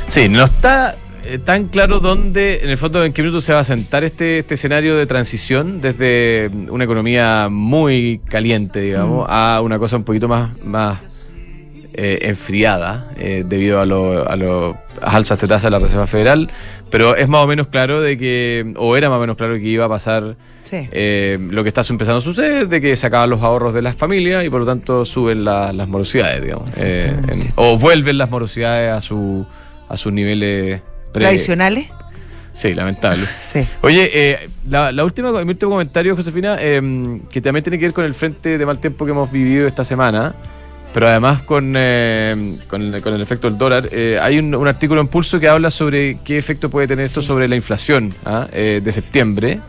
Sí, 0.09 0.29
no 0.29 0.45
está 0.45 0.97
eh, 1.25 1.39
tan 1.39 1.67
claro 1.67 1.99
dónde, 1.99 2.61
en 2.63 2.71
el 2.71 2.79
fondo, 2.79 3.05
en 3.05 3.13
qué 3.13 3.23
minuto 3.23 3.41
se 3.41 3.53
va 3.53 3.59
a 3.61 3.65
sentar 3.65 4.05
este, 4.05 4.39
este 4.39 4.55
escenario 4.55 4.97
de 4.97 5.07
transición 5.07 5.81
desde 5.81 6.49
una 6.69 6.85
economía 6.85 7.49
muy 7.51 8.21
caliente, 8.29 8.81
digamos, 8.81 9.27
a 9.29 9.61
una 9.65 9.79
cosa 9.81 9.97
un 9.97 10.05
poquito 10.05 10.29
más, 10.29 10.51
más 10.63 11.01
eh, 11.97 12.19
enfriada 12.29 13.11
eh, 13.19 13.43
debido 13.47 13.81
a, 13.81 13.87
lo- 13.87 14.29
a 14.29 14.37
lo- 14.37 14.77
a 15.03 15.17
alzas 15.17 15.41
de 15.41 15.49
tasa 15.49 15.67
de 15.69 15.71
la 15.73 15.79
Reserva 15.79 16.07
Federal. 16.07 16.51
Pero 16.91 17.17
es 17.17 17.27
más 17.29 17.43
o 17.43 17.47
menos 17.47 17.67
claro 17.67 18.01
de 18.01 18.17
que, 18.17 18.73
o 18.77 18.97
era 18.97 19.09
más 19.09 19.17
o 19.17 19.21
menos 19.21 19.37
claro 19.37 19.55
que 19.55 19.63
iba 19.63 19.87
a 19.87 19.89
pasar 19.89 20.37
Sí. 20.71 20.89
eh, 20.93 21.39
lo 21.51 21.63
que 21.63 21.69
está 21.69 21.83
empezando 21.89 22.19
a 22.19 22.21
suceder, 22.21 22.69
de 22.69 22.81
que 22.81 22.97
se 22.97 23.07
acaban 23.07 23.31
los 23.31 23.41
ahorros 23.43 23.73
de 23.73 23.83
las 23.83 23.95
familias 23.95 24.45
y 24.45 24.51
por 24.51 24.61
lo 24.61 24.67
tanto 24.67 25.05
suben 25.05 25.45
la- 25.45 25.73
las 25.73 25.87
morosidades, 25.89 26.43
digamos. 26.43 26.69
Eh, 26.77 27.15
en- 27.29 27.53
o 27.57 27.79
vuelven 27.79 28.19
las 28.19 28.31
morosidades 28.31 28.93
a, 28.93 29.01
su, 29.01 29.47
a 29.89 29.97
sus 29.97 30.13
niveles 30.13 30.81
pre- 31.13 31.23
¿Tradicionales? 31.23 31.89
Sí, 32.53 32.75
lamentable. 32.75 33.25
Sí. 33.41 33.67
Oye, 33.83 34.11
eh, 34.13 34.49
la, 34.69 34.91
la 34.91 35.05
última, 35.05 35.31
mi 35.45 35.51
último 35.51 35.71
comentario, 35.73 36.17
Josefina, 36.17 36.57
eh, 36.61 37.21
que 37.31 37.41
también 37.41 37.63
tiene 37.63 37.79
que 37.79 37.85
ver 37.87 37.93
con 37.95 38.05
el 38.05 38.15
frente 38.15 38.59
de 38.59 38.67
mal 38.67 38.79
tiempo 38.79 39.05
que 39.05 39.11
hemos 39.13 39.31
vivido 39.31 39.67
esta 39.69 39.85
semana, 39.85 40.35
pero 40.97 41.09
además 41.09 41.43
con, 41.43 41.75
eh, 41.77 42.57
con, 42.69 42.81
el, 42.81 43.03
con 43.03 43.13
el 43.13 43.21
efecto 43.21 43.51
del 43.51 43.59
dólar. 43.59 43.87
eh, 43.93 44.19
hay 44.19 44.39
un, 44.39 44.55
un 44.55 44.67
artículo 44.67 45.03
en 45.03 45.09
Pulso 45.09 45.39
que 45.39 45.47
habla 45.47 45.71
sobre 45.71 46.17
qué 46.25 46.39
efecto 46.39 46.71
puede 46.71 46.89
tener 46.89 47.05
esto 47.05 47.21
sobre 47.21 47.49
la 47.49 47.55
inflación 47.55 48.09
¿ah? 48.25 48.49
Eh, 48.51 48.81
de 48.83 48.93
septiembre, 48.95 49.61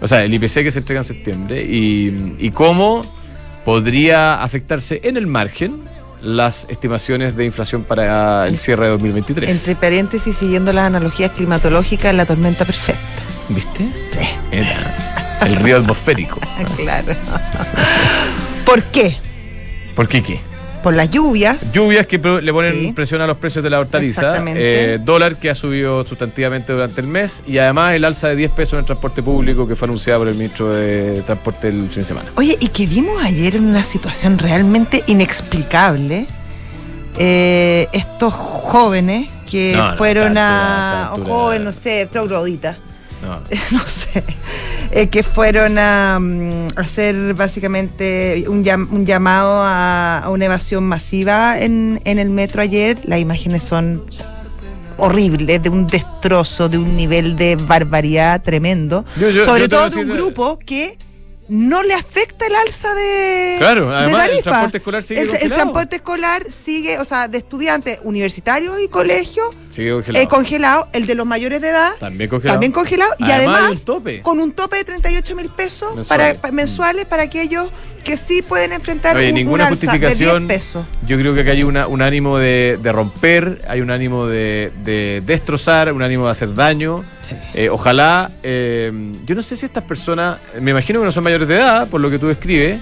o 0.00 0.06
sea, 0.06 0.22
el 0.22 0.32
IPC 0.32 0.62
que 0.62 0.70
se 0.70 0.78
entrega 0.78 1.00
en 1.00 1.04
septiembre, 1.04 1.64
y, 1.64 2.36
y 2.38 2.50
cómo 2.52 3.02
podría 3.64 4.40
afectarse 4.40 5.00
en 5.02 5.16
el 5.16 5.26
margen 5.26 5.80
las 6.22 6.68
estimaciones 6.70 7.34
de 7.34 7.44
inflación 7.44 7.82
para 7.82 8.46
el 8.46 8.56
cierre 8.56 8.84
de 8.84 8.90
2023. 8.92 9.50
Entre 9.50 9.74
paréntesis, 9.74 10.36
siguiendo 10.36 10.72
las 10.72 10.84
analogías 10.84 11.32
climatológicas, 11.32 12.14
la 12.14 12.24
tormenta 12.24 12.64
perfecta. 12.64 13.00
¿Viste? 13.48 13.84
Era 14.52 15.40
el 15.44 15.56
río 15.56 15.78
atmosférico. 15.78 16.38
Claro. 16.76 17.16
¿Por 18.64 18.80
qué? 18.84 19.16
¿Por 19.96 20.06
qué 20.06 20.22
qué? 20.22 20.47
Por 20.82 20.94
las 20.94 21.10
lluvias. 21.10 21.72
Lluvias 21.72 22.06
que 22.06 22.18
le 22.18 22.52
ponen 22.52 22.72
Sí. 22.72 22.92
presión 22.92 23.20
a 23.20 23.26
los 23.26 23.36
precios 23.38 23.62
de 23.64 23.70
la 23.70 23.80
hortaliza. 23.80 24.20
Exactamente. 24.22 24.94
eh, 24.94 24.98
dólar 24.98 25.36
que 25.36 25.50
ha 25.50 25.54
subido 25.54 26.04
sustantivamente 26.06 26.72
durante 26.72 27.00
el 27.00 27.06
mes. 27.06 27.42
Y 27.46 27.58
además 27.58 27.94
el 27.94 28.04
alza 28.04 28.28
de 28.28 28.36
10 28.36 28.50
pesos 28.52 28.74
en 28.74 28.78
el 28.80 28.84
transporte 28.86 29.22
público 29.22 29.66
que 29.66 29.74
fue 29.76 29.86
anunciada 29.86 30.18
por 30.20 30.28
el 30.28 30.34
ministro 30.34 30.70
de 30.70 31.22
Transporte 31.26 31.68
el 31.68 31.88
fin 31.88 32.02
de 32.02 32.04
semana. 32.04 32.28
Oye, 32.36 32.56
y 32.60 32.68
que 32.68 32.86
vimos 32.86 33.22
ayer 33.22 33.56
en 33.56 33.66
una 33.66 33.82
situación 33.82 34.38
realmente 34.38 35.02
inexplicable. 35.06 36.26
eh, 37.20 37.88
estos 37.92 38.32
jóvenes 38.32 39.28
que 39.50 39.72
No, 39.76 39.90
no, 39.90 39.96
fueron 39.96 40.38
a 40.38 41.06
a. 41.08 41.14
o 41.14 41.24
jóvenes, 41.24 41.64
no 41.64 41.72
sé, 41.72 42.06
trogloditas. 42.10 42.76
No. 43.22 43.40
no 43.72 43.80
sé, 43.86 44.22
eh, 44.90 45.08
que 45.08 45.22
fueron 45.22 45.78
a 45.78 46.18
mm, 46.20 46.68
hacer 46.76 47.34
básicamente 47.34 48.44
un, 48.48 48.64
llam- 48.64 48.88
un 48.90 49.04
llamado 49.06 49.62
a, 49.62 50.18
a 50.20 50.30
una 50.30 50.46
evasión 50.46 50.84
masiva 50.84 51.60
en, 51.60 52.00
en 52.04 52.18
el 52.18 52.30
metro 52.30 52.62
ayer. 52.62 52.98
Las 53.04 53.20
imágenes 53.20 53.62
son 53.62 54.02
horribles, 54.96 55.62
de 55.62 55.68
un 55.70 55.86
destrozo, 55.86 56.68
de 56.68 56.78
un 56.78 56.96
nivel 56.96 57.36
de 57.36 57.56
barbaridad 57.56 58.42
tremendo. 58.42 59.04
Yo- 59.20 59.30
yo- 59.30 59.44
Sobre 59.44 59.62
yo 59.62 59.68
todo 59.68 59.90
de 59.90 59.96
un 59.96 60.08
grupo 60.16 60.58
que 60.58 60.98
no 61.48 61.82
le 61.82 61.94
afecta 61.94 62.46
el 62.46 62.54
alza 62.54 62.94
de, 62.94 63.56
Claro, 63.58 63.88
de 63.88 63.96
además 63.96 64.22
el 64.24 64.28
tarifa. 64.30 64.42
transporte 64.50 64.78
escolar 64.78 65.02
sigue 65.02 65.20
el, 65.22 65.30
el 65.34 65.48
transporte 65.54 65.96
escolar 65.96 66.50
sigue, 66.50 66.98
o 66.98 67.04
sea, 67.04 67.26
de 67.28 67.38
estudiantes 67.38 67.98
universitarios 68.04 68.78
y 68.80 68.88
colegios 68.88 69.54
Sigue 69.70 69.90
congelado. 69.92 70.24
eh, 70.24 70.28
congelado, 70.28 70.88
el 70.92 71.06
de 71.06 71.14
los 71.14 71.26
mayores 71.26 71.60
de 71.62 71.68
edad 71.70 71.92
también 71.98 72.28
congelado. 72.28 72.54
también 72.54 72.72
congelado 72.72 73.12
y 73.18 73.24
Además, 73.24 73.38
además 73.40 73.62
hay 73.70 73.76
un 73.76 73.84
tope. 73.84 74.22
con 74.22 74.40
un 74.40 74.52
tope 74.52 74.76
de 74.76 74.84
38 74.84 75.36
mil 75.36 75.48
pesos 75.48 75.94
Mensuales. 75.96 76.08
para, 76.36 76.40
pa- 76.42 76.50
mensuales 76.52 77.06
para 77.06 77.22
aquellos 77.22 77.68
que 78.08 78.16
sí 78.16 78.42
pueden 78.42 78.72
enfrentar 78.72 79.16
Oye, 79.16 79.28
un, 79.28 79.34
ninguna 79.34 79.64
un 79.66 79.72
alza 79.72 79.86
justificación. 79.86 80.48
de 80.48 80.54
10 80.54 80.58
pesos. 80.64 80.86
Yo 81.06 81.16
creo 81.18 81.34
que 81.34 81.40
acá 81.42 81.52
hay 81.52 81.62
una- 81.62 81.86
un 81.86 82.02
ánimo 82.02 82.38
de, 82.38 82.78
de 82.82 82.92
romper, 82.92 83.62
hay 83.68 83.80
un 83.80 83.90
ánimo 83.90 84.26
de, 84.26 84.72
de 84.84 85.22
destrozar, 85.24 85.92
un 85.92 86.02
ánimo 86.02 86.24
de 86.26 86.30
hacer 86.32 86.54
daño. 86.54 87.04
Eh, 87.54 87.68
ojalá, 87.68 88.30
eh, 88.42 88.90
yo 89.26 89.34
no 89.34 89.42
sé 89.42 89.54
si 89.56 89.64
estas 89.66 89.84
personas, 89.84 90.38
me 90.60 90.70
imagino 90.72 91.00
que 91.00 91.06
no 91.06 91.12
son 91.12 91.24
mayores 91.24 91.46
de 91.46 91.56
edad, 91.56 91.88
por 91.88 92.00
lo 92.00 92.10
que 92.10 92.18
tú 92.18 92.26
describes, 92.28 92.78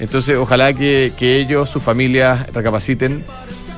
entonces 0.00 0.36
ojalá 0.38 0.72
que, 0.72 1.12
que 1.18 1.36
ellos, 1.36 1.68
sus 1.68 1.82
familias, 1.82 2.46
recapaciten, 2.54 3.22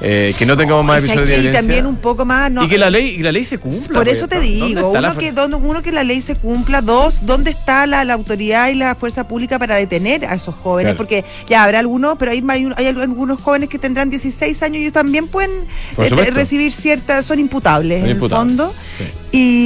eh, 0.03 0.35
que 0.37 0.45
no 0.47 0.57
tengamos 0.57 0.85
más 0.85 0.99
episodios 0.99 1.29
de 1.29 1.35
que- 1.35 1.41
y 1.41 1.43
violencia. 1.43 1.61
también 1.61 1.87
un 1.87 1.97
poco 1.97 2.25
más 2.25 2.51
no, 2.51 2.65
y 2.65 2.69
que 2.69 2.77
la 2.77 2.91
ley, 2.91 3.11
y 3.11 3.23
la 3.23 3.31
ley 3.33 3.45
se 3.45 3.59
cumpla. 3.59 3.95
Por 3.95 4.05
pues, 4.05 4.19
eso 4.19 4.27
te 4.29 4.37
¿no? 4.37 4.43
¿Dónde 4.43 4.57
digo, 4.67 4.93
la 4.95 4.99
uno 5.11 5.19
que, 5.19 5.33
fuerza? 5.33 5.49
don- 5.49 5.65
uno 5.65 5.83
que 5.83 5.93
la 5.93 6.03
ley 6.05 6.21
se 6.21 6.35
cumpla, 6.35 6.81
dos, 6.83 7.19
¿dónde 7.25 7.51
está 7.53 7.87
la, 7.87 8.05
la 8.05 8.15
autoridad 8.15 8.69
y 8.69 8.75
la 8.75 8.95
fuerza 8.97 9.29
pública 9.29 9.59
para 9.59 9.77
detener 9.77 10.27
a 10.27 10.35
esos 10.35 10.55
jóvenes? 10.57 10.91
Claro. 10.93 10.97
Porque 10.97 11.25
ya 11.49 11.63
habrá 11.65 11.79
algunos, 11.79 12.19
pero 12.19 12.33
hay, 12.33 12.43
hay, 12.49 12.65
un- 12.67 12.75
hay 12.77 12.87
algunos 12.87 13.41
jóvenes 13.41 13.69
que 13.69 13.79
tendrán 13.79 14.11
16 14.11 14.63
años 14.63 14.77
y 14.79 14.81
ellos 14.81 14.93
también 14.93 15.29
pueden 15.29 15.51
eh, 15.99 16.31
recibir 16.33 16.73
ciertas, 16.73 17.25
son 17.25 17.39
imputables 17.39 18.01
Son 18.01 18.11
en 18.11 18.17
imputables, 18.17 18.51
el 18.53 18.57
fondo. 18.59 18.75
sí. 18.99 19.05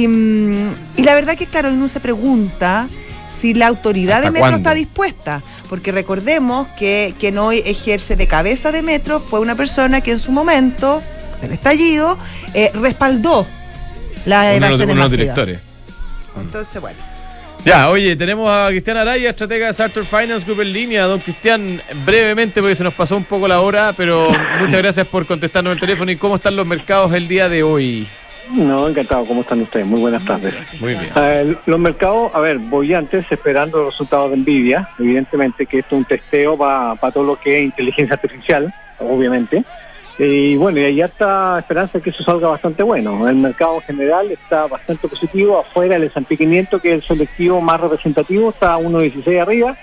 Y, 0.03 0.07
mm, 0.07 0.69
y 0.97 1.03
la 1.03 1.13
verdad 1.15 1.35
que, 1.35 1.45
claro, 1.45 1.69
uno 1.73 1.87
se 1.89 1.99
pregunta 1.99 2.87
si 3.27 3.53
la 3.53 3.67
autoridad 3.67 4.21
de 4.21 4.27
¿Hasta 4.27 4.31
Metro 4.31 4.39
cuándo? 4.41 4.57
está 4.57 4.73
dispuesta. 4.73 5.41
Porque 5.69 5.91
recordemos 5.91 6.67
que 6.79 7.13
quien 7.19 7.37
hoy 7.37 7.61
ejerce 7.65 8.15
de 8.15 8.27
cabeza 8.27 8.71
de 8.71 8.81
Metro 8.81 9.19
fue 9.19 9.39
una 9.39 9.55
persona 9.55 10.01
que 10.01 10.11
en 10.11 10.19
su 10.19 10.31
momento, 10.31 11.01
del 11.41 11.51
estallido, 11.51 12.17
eh, 12.53 12.71
respaldó 12.73 13.45
la 14.25 14.41
Uno 14.55 14.65
evasión 14.67 14.89
uno 14.91 15.01
masiva. 15.03 15.21
directores. 15.21 15.59
Entonces, 16.39 16.81
bueno. 16.81 16.97
Ya, 17.65 17.89
oye, 17.89 18.15
tenemos 18.15 18.49
a 18.49 18.67
Cristian 18.69 18.95
Araya, 18.97 19.29
estratega 19.31 19.67
de 19.67 19.73
Sartor 19.73 20.05
Finance 20.05 20.45
Group 20.45 20.61
en 20.61 20.71
línea. 20.71 21.03
Don 21.05 21.19
Cristian, 21.19 21.81
brevemente, 22.05 22.61
porque 22.61 22.75
se 22.75 22.83
nos 22.83 22.93
pasó 22.93 23.17
un 23.17 23.25
poco 23.25 23.45
la 23.47 23.59
hora, 23.59 23.93
pero 23.97 24.29
muchas 24.61 24.81
gracias 24.81 25.05
por 25.07 25.25
contestarnos 25.25 25.73
el 25.73 25.79
teléfono. 25.79 26.09
¿Y 26.11 26.15
cómo 26.15 26.37
están 26.37 26.55
los 26.55 26.65
mercados 26.65 27.13
el 27.13 27.27
día 27.27 27.49
de 27.49 27.63
hoy? 27.63 28.07
No, 28.55 28.87
encantado. 28.87 29.25
¿Cómo 29.25 29.41
están 29.41 29.61
ustedes? 29.61 29.85
Muy 29.85 30.01
buenas 30.01 30.23
tardes. 30.25 30.53
Muy 30.79 30.93
bien. 30.93 31.09
Eh, 31.15 31.55
los 31.65 31.79
mercados, 31.79 32.31
a 32.33 32.39
ver, 32.39 32.57
voy 32.57 32.93
antes 32.93 33.25
esperando 33.29 33.83
los 33.83 33.93
resultados 33.93 34.31
de 34.31 34.37
Nvidia. 34.37 34.89
Evidentemente 34.99 35.65
que 35.65 35.79
esto 35.79 35.95
es 35.95 35.99
un 35.99 36.05
testeo 36.05 36.57
para 36.57 37.11
todo 37.11 37.23
lo 37.23 37.35
que 37.39 37.59
es 37.59 37.65
inteligencia 37.65 38.15
artificial, 38.15 38.73
obviamente. 38.99 39.63
Y 40.19 40.55
bueno, 40.55 40.79
y 40.79 40.83
hay 40.83 41.01
harta 41.01 41.59
esperanza 41.59 41.99
de 41.99 42.03
que 42.03 42.09
eso 42.09 42.23
salga 42.23 42.47
bastante 42.47 42.81
bueno. 42.81 43.27
El 43.27 43.35
mercado 43.35 43.75
en 43.75 43.81
general 43.81 44.31
está 44.31 44.65
bastante 44.65 45.07
positivo. 45.07 45.59
Afuera 45.59 45.95
el 45.95 46.05
S&P 46.05 46.37
500, 46.37 46.81
que 46.81 46.89
es 46.89 46.95
el 46.95 47.07
selectivo 47.07 47.61
más 47.61 47.79
representativo, 47.79 48.49
está 48.49 48.73
a 48.73 48.79
1.16 48.79 49.39
arriba, 49.39 49.77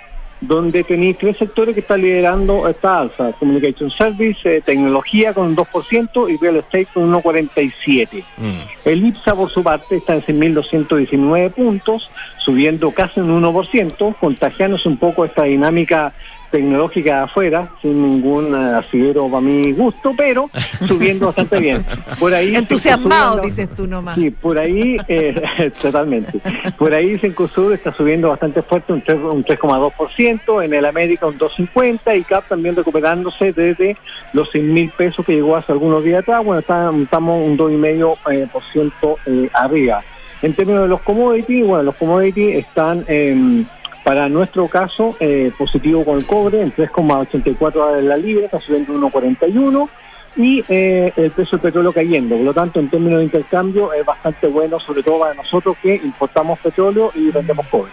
donde 0.46 0.84
tenéis 0.84 1.18
tres 1.18 1.36
sectores 1.38 1.74
que 1.74 1.80
están 1.80 2.02
liderando 2.02 2.68
esta 2.68 3.00
alza. 3.00 3.32
Communication 3.38 3.90
Service, 3.90 4.38
eh, 4.44 4.62
tecnología 4.64 5.32
con 5.32 5.46
un 5.48 5.56
2% 5.56 6.28
y 6.28 6.36
real 6.36 6.56
estate 6.56 6.88
con 6.92 7.12
1.47%. 7.12 8.24
Mm. 8.36 8.60
El 8.84 9.06
IPSA, 9.06 9.34
por 9.34 9.50
su 9.50 9.62
parte, 9.62 9.96
está 9.96 10.14
en 10.14 10.22
6.219 10.22 11.50
puntos, 11.50 12.10
subiendo 12.38 12.90
casi 12.92 13.20
un 13.20 13.34
1%, 13.34 14.16
contagiándose 14.18 14.88
un 14.88 14.98
poco 14.98 15.24
esta 15.24 15.44
dinámica 15.44 16.12
tecnológica 16.54 17.16
de 17.16 17.22
afuera, 17.24 17.68
sin 17.82 18.00
ningún 18.00 18.54
eh, 18.54 18.76
asidero 18.76 19.28
para 19.28 19.40
mi 19.40 19.72
gusto, 19.72 20.12
pero 20.16 20.48
subiendo 20.86 21.26
bastante 21.26 21.58
bien. 21.58 21.84
Por 22.20 22.32
ahí 22.32 22.54
Entusiasmado, 22.54 23.40
dices 23.40 23.68
tú 23.74 23.88
nomás. 23.88 24.14
Sí, 24.14 24.30
por 24.30 24.56
ahí, 24.56 24.96
eh, 25.08 25.34
totalmente. 25.82 26.38
Por 26.78 26.94
ahí 26.94 27.18
Cencosud 27.18 27.72
está 27.72 27.92
subiendo 27.96 28.28
bastante 28.28 28.62
fuerte, 28.62 28.92
un 28.92 29.02
3 29.02 29.18
un 29.18 29.44
3,2%, 29.44 30.64
en 30.64 30.74
el 30.74 30.84
América 30.84 31.26
un 31.26 31.36
2,50% 31.36 32.18
y 32.20 32.22
CAP 32.22 32.48
también 32.48 32.76
recuperándose 32.76 33.52
desde 33.52 33.96
los 34.32 34.48
100 34.52 34.72
mil 34.72 34.90
pesos 34.90 35.26
que 35.26 35.32
llegó 35.34 35.56
hace 35.56 35.72
algunos 35.72 36.04
días 36.04 36.22
atrás. 36.22 36.44
Bueno, 36.44 36.60
está- 36.60 36.92
estamos 37.02 37.44
un 37.44 37.56
2,5% 37.56 38.16
eh, 38.30 38.48
por 38.52 38.62
ciento, 38.72 39.18
eh, 39.26 39.48
arriba. 39.54 40.04
En 40.42 40.52
términos 40.54 40.82
de 40.82 40.88
los 40.88 41.00
commodities, 41.00 41.66
bueno, 41.66 41.82
los 41.84 41.94
commodities 41.96 42.56
están, 42.56 43.02
em, 43.08 43.64
para 44.04 44.28
nuestro 44.28 44.68
caso, 44.68 45.16
eh, 45.18 45.50
positivo 45.56 46.04
con 46.04 46.18
el 46.18 46.26
cobre, 46.26 46.60
en 46.60 46.72
3,84 46.74 47.72
dólares 47.72 48.04
la 48.04 48.16
libra, 48.18 48.44
está 48.44 48.60
subiendo 48.60 48.92
1,41 48.92 49.88
y 50.36 50.64
eh, 50.68 51.12
el 51.16 51.30
precio 51.30 51.56
del 51.56 51.62
petróleo 51.62 51.92
cayendo. 51.92 52.36
Por 52.36 52.44
lo 52.44 52.54
tanto, 52.54 52.80
en 52.80 52.90
términos 52.90 53.20
de 53.20 53.24
intercambio 53.24 53.92
es 53.94 54.04
bastante 54.04 54.46
bueno, 54.46 54.78
sobre 54.78 55.02
todo 55.02 55.20
para 55.20 55.34
nosotros 55.34 55.76
que 55.82 55.94
importamos 55.94 56.58
petróleo 56.58 57.12
y 57.14 57.30
vendemos 57.30 57.66
cobre. 57.68 57.92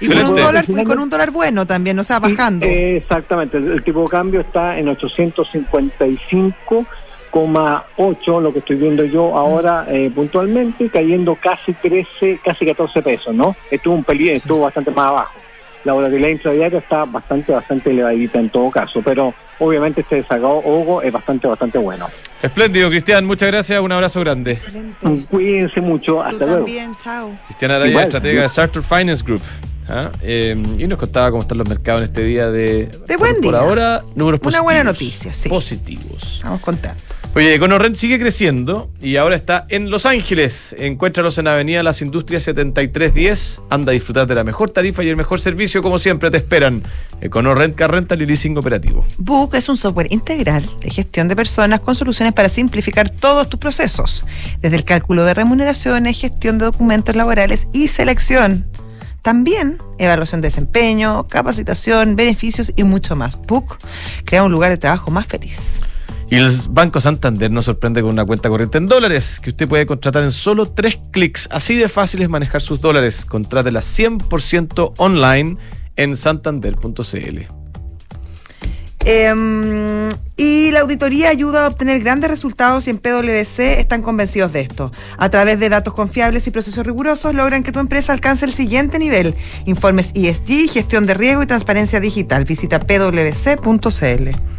Y 0.00 0.08
con, 0.08 0.18
un 0.18 0.36
dólar, 0.36 0.64
y 0.66 0.84
con 0.84 0.98
un 0.98 1.10
dólar 1.10 1.30
bueno 1.30 1.66
también, 1.66 1.98
o 1.98 2.04
sea, 2.04 2.18
bajando. 2.18 2.66
Eh, 2.66 2.96
exactamente, 2.96 3.58
el, 3.58 3.72
el 3.72 3.82
tipo 3.84 4.02
de 4.02 4.08
cambio 4.08 4.40
está 4.40 4.78
en 4.78 4.88
855,8, 7.32 8.40
lo 8.40 8.52
que 8.52 8.58
estoy 8.60 8.76
viendo 8.76 9.04
yo 9.04 9.36
ahora 9.36 9.86
eh, 9.88 10.10
puntualmente, 10.14 10.88
cayendo 10.90 11.36
casi 11.36 11.72
13, 11.72 12.40
casi 12.44 12.66
14 12.66 13.02
pesos, 13.02 13.34
¿no? 13.34 13.56
Estuvo 13.70 13.94
un 13.94 14.04
pelín, 14.04 14.32
estuvo 14.34 14.60
bastante 14.60 14.90
más 14.90 15.06
abajo. 15.08 15.32
La 15.84 15.94
volatilidad 15.94 16.28
intradiaria 16.28 16.78
está 16.78 17.04
bastante, 17.06 17.50
bastante 17.50 17.90
elevadita 17.90 18.38
en 18.38 18.50
todo 18.50 18.70
caso, 18.70 19.02
pero 19.04 19.34
obviamente 19.58 20.02
este 20.02 20.16
desahogo 20.16 21.02
es 21.02 21.12
bastante, 21.12 21.48
bastante 21.48 21.76
bueno. 21.78 22.06
Espléndido, 22.40 22.88
Cristian, 22.88 23.24
muchas 23.26 23.48
gracias, 23.50 23.80
un 23.80 23.90
abrazo 23.90 24.20
grande. 24.20 24.52
Excelente. 24.52 25.26
Cuídense 25.28 25.80
mucho, 25.80 26.12
Tú 26.14 26.20
hasta 26.22 26.36
luego. 26.44 26.56
también, 26.58 26.94
chao. 27.02 27.36
Cristian 27.46 27.70
Araya, 27.72 27.90
Igual. 27.90 28.04
estratega 28.04 28.42
de 28.42 28.48
Sartor 28.48 28.84
Finance 28.84 29.24
Group. 29.24 29.42
¿ah? 29.88 30.10
Eh, 30.22 30.54
y 30.78 30.86
nos 30.86 30.98
contaba 31.00 31.30
cómo 31.30 31.42
están 31.42 31.58
los 31.58 31.68
mercados 31.68 31.98
en 32.02 32.04
este 32.04 32.22
día 32.24 32.46
de... 32.48 32.86
De 33.08 33.16
buen 33.16 33.32
por, 33.34 33.40
día. 33.42 33.50
Por 33.50 33.54
ahora, 33.60 34.02
números 34.14 34.38
Una 34.38 34.44
positivos. 34.44 34.62
buena 34.64 34.84
noticia, 34.84 35.32
sí. 35.32 35.48
Positivos. 35.48 36.40
Vamos 36.44 36.60
contentos. 36.60 37.02
Oye, 37.34 37.54
EconoRent 37.54 37.96
sigue 37.96 38.18
creciendo 38.18 38.90
y 39.00 39.16
ahora 39.16 39.36
está 39.36 39.64
en 39.70 39.88
Los 39.88 40.04
Ángeles. 40.04 40.76
Encuéntralos 40.78 41.38
en 41.38 41.48
Avenida 41.48 41.82
Las 41.82 42.02
Industrias 42.02 42.44
7310. 42.44 43.62
Anda 43.70 43.90
a 43.90 43.94
disfrutar 43.94 44.26
de 44.26 44.34
la 44.34 44.44
mejor 44.44 44.68
tarifa 44.68 45.02
y 45.02 45.08
el 45.08 45.16
mejor 45.16 45.40
servicio, 45.40 45.82
como 45.82 45.98
siempre 45.98 46.30
te 46.30 46.36
esperan. 46.36 46.82
EconoRent 47.22 47.74
Car 47.74 47.90
Rental 47.90 48.20
y 48.20 48.26
Leasing 48.26 48.58
Operativo. 48.58 49.06
Book 49.16 49.54
es 49.54 49.70
un 49.70 49.78
software 49.78 50.12
integral 50.12 50.68
de 50.80 50.90
gestión 50.90 51.26
de 51.28 51.34
personas 51.34 51.80
con 51.80 51.94
soluciones 51.94 52.34
para 52.34 52.50
simplificar 52.50 53.08
todos 53.08 53.48
tus 53.48 53.58
procesos, 53.58 54.26
desde 54.60 54.76
el 54.76 54.84
cálculo 54.84 55.24
de 55.24 55.32
remuneraciones, 55.32 56.20
gestión 56.20 56.58
de 56.58 56.66
documentos 56.66 57.16
laborales 57.16 57.66
y 57.72 57.88
selección. 57.88 58.66
También 59.22 59.78
evaluación 59.98 60.42
de 60.42 60.48
desempeño, 60.48 61.26
capacitación, 61.28 62.14
beneficios 62.14 62.74
y 62.76 62.84
mucho 62.84 63.16
más. 63.16 63.40
Book 63.40 63.78
crea 64.26 64.42
un 64.42 64.52
lugar 64.52 64.70
de 64.70 64.76
trabajo 64.76 65.10
más 65.10 65.26
feliz. 65.26 65.80
Y 66.32 66.36
el 66.36 66.50
Banco 66.70 66.98
Santander 66.98 67.50
nos 67.50 67.66
sorprende 67.66 68.00
con 68.00 68.10
una 68.10 68.24
cuenta 68.24 68.48
corriente 68.48 68.78
en 68.78 68.86
dólares 68.86 69.38
que 69.38 69.50
usted 69.50 69.68
puede 69.68 69.84
contratar 69.84 70.24
en 70.24 70.32
solo 70.32 70.64
tres 70.64 70.98
clics. 71.10 71.46
Así 71.50 71.76
de 71.76 71.90
fácil 71.90 72.22
es 72.22 72.30
manejar 72.30 72.62
sus 72.62 72.80
dólares. 72.80 73.26
Contrátela 73.26 73.80
100% 73.80 74.94
online 74.96 75.58
en 75.96 76.16
santander.cl. 76.16 77.38
Em, 79.04 80.08
y 80.38 80.70
la 80.70 80.80
auditoría 80.80 81.28
ayuda 81.28 81.66
a 81.66 81.68
obtener 81.68 82.00
grandes 82.00 82.30
resultados 82.30 82.86
y 82.86 82.90
en 82.90 82.96
PwC 82.96 83.78
están 83.78 84.00
convencidos 84.00 84.54
de 84.54 84.62
esto. 84.62 84.90
A 85.18 85.28
través 85.28 85.60
de 85.60 85.68
datos 85.68 85.92
confiables 85.92 86.46
y 86.46 86.50
procesos 86.50 86.86
rigurosos 86.86 87.34
logran 87.34 87.62
que 87.62 87.72
tu 87.72 87.78
empresa 87.78 88.14
alcance 88.14 88.46
el 88.46 88.54
siguiente 88.54 88.98
nivel. 88.98 89.34
Informes 89.66 90.12
ESG, 90.14 90.70
gestión 90.70 91.04
de 91.04 91.12
riesgo 91.12 91.42
y 91.42 91.46
transparencia 91.46 92.00
digital. 92.00 92.46
Visita 92.46 92.80
pwc.cl. 92.80 94.51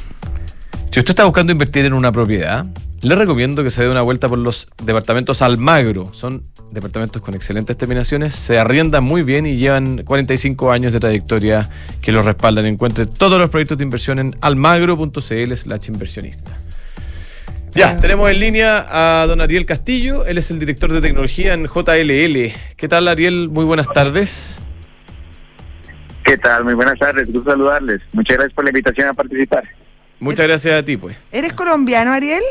Si 0.94 1.00
usted 1.00 1.14
está 1.14 1.26
buscando 1.26 1.52
invertir 1.52 1.86
en 1.86 1.94
una 1.94 2.12
propiedad, 2.12 2.68
le 3.02 3.16
recomiendo 3.16 3.64
que 3.64 3.72
se 3.72 3.82
dé 3.82 3.90
una 3.90 4.04
vuelta 4.04 4.30
por 4.30 4.38
los 4.38 4.70
departamentos 4.84 5.42
Almagro. 5.42 6.14
Son 6.14 6.44
departamentos 6.70 7.20
con 7.20 7.34
excelentes 7.34 7.76
terminaciones, 7.76 8.36
se 8.36 8.60
arriendan 8.60 9.04
muy 9.04 9.24
bien 9.24 9.48
y 9.48 9.58
llevan 9.58 10.04
45 10.04 10.72
años 10.72 10.94
de 10.94 11.00
trayectoria 11.00 11.68
que 12.00 12.12
los 12.12 12.24
respaldan. 12.24 12.68
Encuentre 12.68 13.08
todos 13.08 13.42
los 13.42 13.50
proyectos 13.50 13.80
de 13.80 13.86
inversión 13.86 14.20
en 14.20 14.36
almagro.cl 14.40 15.56
slash 15.56 15.88
inversionista. 15.88 16.60
Ya, 17.72 17.98
tenemos 17.98 18.30
en 18.30 18.40
línea 18.40 18.86
a 18.88 19.26
don 19.26 19.42
Ariel 19.42 19.66
Castillo, 19.66 20.28
él 20.28 20.38
es 20.38 20.52
el 20.52 20.60
director 20.60 20.94
de 20.94 21.02
tecnología 21.02 21.56
en 21.56 21.66
JLL. 21.66 22.54
¿Qué 22.78 22.88
tal 22.88 23.08
Ariel? 23.08 23.50
Muy 23.50 23.66
buenas 23.66 23.88
tardes. 23.92 24.60
¿Qué 26.24 26.38
tal? 26.38 26.64
Muy 26.66 26.76
buenas 26.76 27.00
tardes, 27.00 27.34
gusto 27.34 27.50
saludarles. 27.50 28.00
Muchas 28.12 28.38
gracias 28.38 28.54
por 28.54 28.64
la 28.64 28.70
invitación 28.70 29.08
a 29.08 29.14
participar. 29.16 29.64
Muchas 30.24 30.48
gracias 30.48 30.80
a 30.80 30.84
ti, 30.84 30.98
pues. 30.98 31.18
¿Eres 31.32 31.54
colombiano, 31.54 32.12
Ariel? 32.12 32.44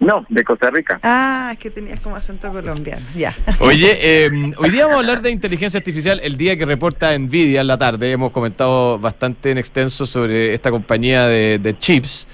No, 0.00 0.24
de 0.30 0.42
Costa 0.44 0.70
Rica. 0.70 0.98
Ah, 1.02 1.50
es 1.52 1.58
que 1.58 1.68
tenías 1.68 2.00
como 2.00 2.16
acento 2.16 2.50
colombiano. 2.50 3.04
Ya. 3.14 3.36
Oye, 3.60 3.98
eh, 4.00 4.30
hoy 4.56 4.70
día 4.70 4.86
vamos 4.86 4.96
a 4.96 5.00
hablar 5.00 5.20
de 5.20 5.30
inteligencia 5.30 5.76
artificial 5.76 6.18
el 6.22 6.38
día 6.38 6.56
que 6.56 6.64
reporta 6.64 7.16
Nvidia 7.16 7.60
en 7.60 7.66
la 7.66 7.76
tarde. 7.76 8.10
Hemos 8.10 8.32
comentado 8.32 8.98
bastante 8.98 9.50
en 9.50 9.58
extenso 9.58 10.06
sobre 10.06 10.54
esta 10.54 10.70
compañía 10.70 11.26
de, 11.26 11.58
de 11.58 11.76
chips 11.78 12.26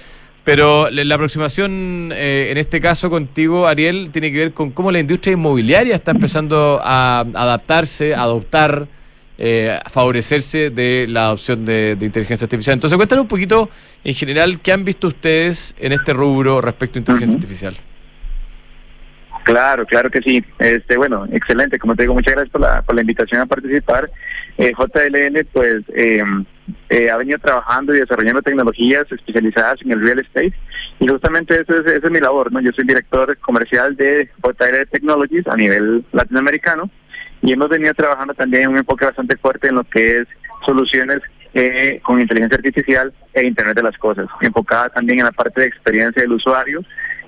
Pero 0.45 0.89
la, 0.89 1.03
la 1.03 1.15
aproximación 1.15 2.13
eh, 2.15 2.47
en 2.51 2.57
este 2.57 2.79
caso 2.79 3.09
contigo, 3.09 3.67
Ariel, 3.67 4.11
tiene 4.13 4.31
que 4.31 4.37
ver 4.37 4.53
con 4.53 4.71
cómo 4.71 4.89
la 4.89 4.99
industria 4.99 5.33
inmobiliaria 5.33 5.95
está 5.95 6.11
empezando 6.11 6.79
a 6.81 7.19
adaptarse, 7.19 8.15
a 8.15 8.21
adoptar, 8.21 8.87
eh, 9.37 9.79
favorecerse 9.91 10.69
de 10.69 11.05
la 11.07 11.25
adopción 11.25 11.65
de, 11.65 11.95
de 11.95 12.05
inteligencia 12.05 12.45
artificial. 12.45 12.73
Entonces, 12.73 12.97
cuéntanos 12.97 13.23
un 13.23 13.29
poquito, 13.29 13.69
en 14.03 14.13
general, 14.13 14.59
¿qué 14.61 14.71
han 14.71 14.83
visto 14.83 15.07
ustedes 15.07 15.75
en 15.79 15.91
este 15.91 16.13
rubro 16.13 16.61
respecto 16.61 16.97
a 16.97 17.01
inteligencia 17.01 17.37
artificial? 17.37 17.77
Claro, 19.47 19.85
claro 19.85 20.09
que 20.09 20.19
sí. 20.19 20.43
Este, 20.59 20.97
bueno, 20.97 21.25
excelente. 21.31 21.79
Como 21.79 21.95
te 21.95 22.03
digo, 22.03 22.13
muchas 22.13 22.33
gracias 22.33 22.51
por 22.51 22.59
la, 22.59 22.81
por 22.81 22.95
la 22.95 23.01
invitación 23.01 23.39
a 23.39 23.45
participar. 23.45 24.11
Eh, 24.57 24.73
JLN, 24.77 25.47
pues, 25.53 25.83
eh, 25.95 26.21
eh, 26.89 27.09
ha 27.09 27.15
venido 27.15 27.39
trabajando 27.39 27.95
y 27.95 27.99
desarrollando 27.99 28.41
tecnologías 28.41 29.09
especializadas 29.09 29.81
en 29.83 29.93
el 29.93 30.01
real 30.01 30.19
estate. 30.19 30.51
Y 30.99 31.07
justamente 31.07 31.61
eso 31.61 31.79
es, 31.79 31.85
esa 31.85 32.07
es 32.07 32.11
mi 32.11 32.19
labor, 32.19 32.51
¿no? 32.51 32.59
Yo 32.59 32.73
soy 32.73 32.83
director 32.83 33.37
comercial 33.37 33.95
de 33.95 34.29
JLN 34.43 34.85
Technologies 34.91 35.47
a 35.47 35.55
nivel 35.55 36.03
latinoamericano. 36.11 36.89
Y 37.41 37.53
hemos 37.53 37.69
venido 37.69 37.93
trabajando 37.93 38.33
también 38.33 38.63
en 38.63 38.69
un 38.69 38.77
enfoque 38.77 39.05
bastante 39.05 39.37
fuerte 39.37 39.67
en 39.67 39.75
lo 39.75 39.83
que 39.83 40.19
es 40.19 40.27
soluciones 40.65 41.21
eh, 41.53 41.99
con 42.03 42.19
inteligencia 42.19 42.57
artificial 42.57 43.13
e 43.33 43.45
Internet 43.45 43.75
de 43.75 43.83
las 43.83 43.97
Cosas, 43.97 44.27
enfocada 44.41 44.89
también 44.89 45.19
en 45.19 45.25
la 45.25 45.31
parte 45.31 45.61
de 45.61 45.67
experiencia 45.67 46.21
del 46.21 46.33
usuario 46.33 46.81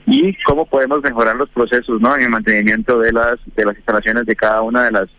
y 0.06 0.36
cómo 0.44 0.66
podemos 0.66 1.02
mejorar 1.02 1.36
los 1.36 1.50
procesos 1.50 2.02
¿no? 2.02 2.16
en 2.16 2.24
el 2.24 2.30
mantenimiento 2.30 3.00
de 3.00 3.14
las 3.14 3.38
de 3.56 3.66
las 3.66 3.76
instalaciones 3.76 4.26
de 4.26 4.36
cada 4.36 4.62
una 4.62 4.84
de 4.86 4.92
las 4.92 5.10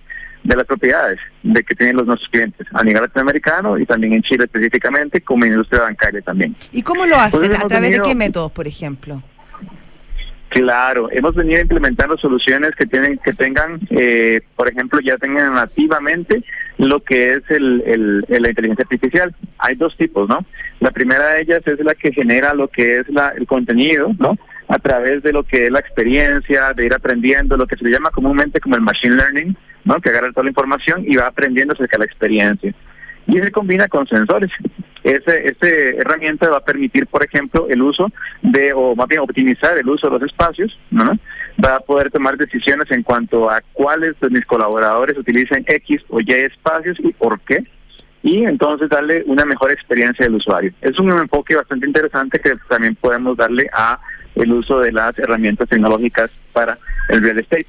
de 0.44 0.56
las 0.56 0.64
propiedades 0.64 1.18
de 1.42 1.62
que 1.62 1.74
tienen 1.74 1.96
los 1.96 2.06
nuestros 2.06 2.30
clientes 2.30 2.66
a 2.72 2.82
nivel 2.82 3.02
latinoamericano 3.02 3.78
y 3.78 3.86
también 3.86 4.14
en 4.14 4.22
Chile 4.22 4.44
específicamente 4.44 5.20
como 5.20 5.44
industria 5.44 5.82
bancaria 5.82 6.22
también. 6.22 6.56
¿Y 6.72 6.82
cómo 6.82 7.06
lo 7.06 7.16
hacen? 7.16 7.54
¿A 7.54 7.68
través 7.68 7.90
de 7.90 8.00
qué 8.00 8.14
métodos, 8.14 8.50
por 8.52 8.66
ejemplo? 8.66 9.22
Claro, 10.50 11.08
hemos 11.12 11.36
venido 11.36 11.60
implementando 11.60 12.16
soluciones 12.18 12.72
que 12.74 12.84
tienen 12.84 13.18
que 13.18 13.32
tengan, 13.32 13.78
eh, 13.90 14.40
por 14.56 14.68
ejemplo, 14.68 14.98
ya 15.00 15.16
tengan 15.16 15.54
nativamente 15.54 16.42
lo 16.76 16.98
que 17.04 17.34
es 17.34 17.42
el, 17.50 17.82
el- 17.86 18.24
la 18.42 18.48
inteligencia 18.48 18.82
artificial. 18.82 19.32
Hay 19.58 19.76
dos 19.76 19.96
tipos, 19.96 20.28
¿no? 20.28 20.44
La 20.80 20.90
primera 20.90 21.34
de 21.34 21.42
ellas 21.42 21.62
es 21.66 21.78
la 21.84 21.94
que 21.94 22.12
genera 22.12 22.52
lo 22.52 22.66
que 22.66 22.98
es 22.98 23.08
la, 23.10 23.28
el 23.36 23.46
contenido, 23.46 24.12
¿no? 24.18 24.36
A 24.66 24.78
través 24.80 25.22
de 25.22 25.32
lo 25.32 25.44
que 25.44 25.66
es 25.66 25.70
la 25.70 25.78
experiencia, 25.78 26.72
de 26.74 26.86
ir 26.86 26.94
aprendiendo, 26.94 27.56
lo 27.56 27.68
que 27.68 27.76
se 27.76 27.84
le 27.84 27.92
llama 27.92 28.10
comúnmente 28.10 28.58
como 28.60 28.74
el 28.74 28.82
machine 28.82 29.14
learning, 29.14 29.56
¿no? 29.84 30.00
Que 30.00 30.08
agarra 30.10 30.30
toda 30.32 30.42
la 30.44 30.50
información 30.50 31.04
y 31.06 31.14
va 31.14 31.28
aprendiendo 31.28 31.74
acerca 31.74 31.96
de 31.96 32.00
la 32.00 32.04
experiencia. 32.06 32.74
Y 33.28 33.34
se 33.38 33.52
combina 33.52 33.86
con 33.86 34.04
sensores. 34.08 34.50
Ese, 35.02 35.48
ese 35.48 35.96
herramienta 35.96 36.50
va 36.50 36.58
a 36.58 36.64
permitir, 36.64 37.06
por 37.06 37.24
ejemplo, 37.24 37.66
el 37.70 37.80
uso 37.80 38.10
de, 38.42 38.72
o 38.74 38.94
más 38.94 39.08
bien 39.08 39.20
optimizar 39.20 39.78
el 39.78 39.88
uso 39.88 40.08
de 40.08 40.18
los 40.18 40.30
espacios, 40.30 40.78
¿no? 40.90 41.18
Va 41.64 41.76
a 41.76 41.80
poder 41.80 42.10
tomar 42.10 42.36
decisiones 42.36 42.90
en 42.90 43.02
cuanto 43.02 43.50
a 43.50 43.62
cuáles 43.72 44.18
de 44.20 44.28
mis 44.28 44.44
colaboradores 44.44 45.16
utilizan 45.16 45.64
X 45.66 46.02
o 46.08 46.20
Y 46.20 46.32
espacios 46.32 46.98
y 47.00 47.12
por 47.12 47.40
qué. 47.40 47.64
Y 48.22 48.44
entonces 48.44 48.90
darle 48.90 49.24
una 49.26 49.46
mejor 49.46 49.72
experiencia 49.72 50.26
del 50.26 50.34
usuario. 50.34 50.72
Es 50.82 50.98
un 50.98 51.10
enfoque 51.10 51.56
bastante 51.56 51.86
interesante 51.86 52.38
que 52.38 52.52
también 52.68 52.94
podemos 52.96 53.36
darle 53.38 53.70
a 53.72 53.98
el 54.34 54.52
uso 54.52 54.80
de 54.80 54.92
las 54.92 55.18
herramientas 55.18 55.68
tecnológicas 55.68 56.30
para 56.52 56.78
el 57.08 57.22
real 57.22 57.38
estate. 57.38 57.66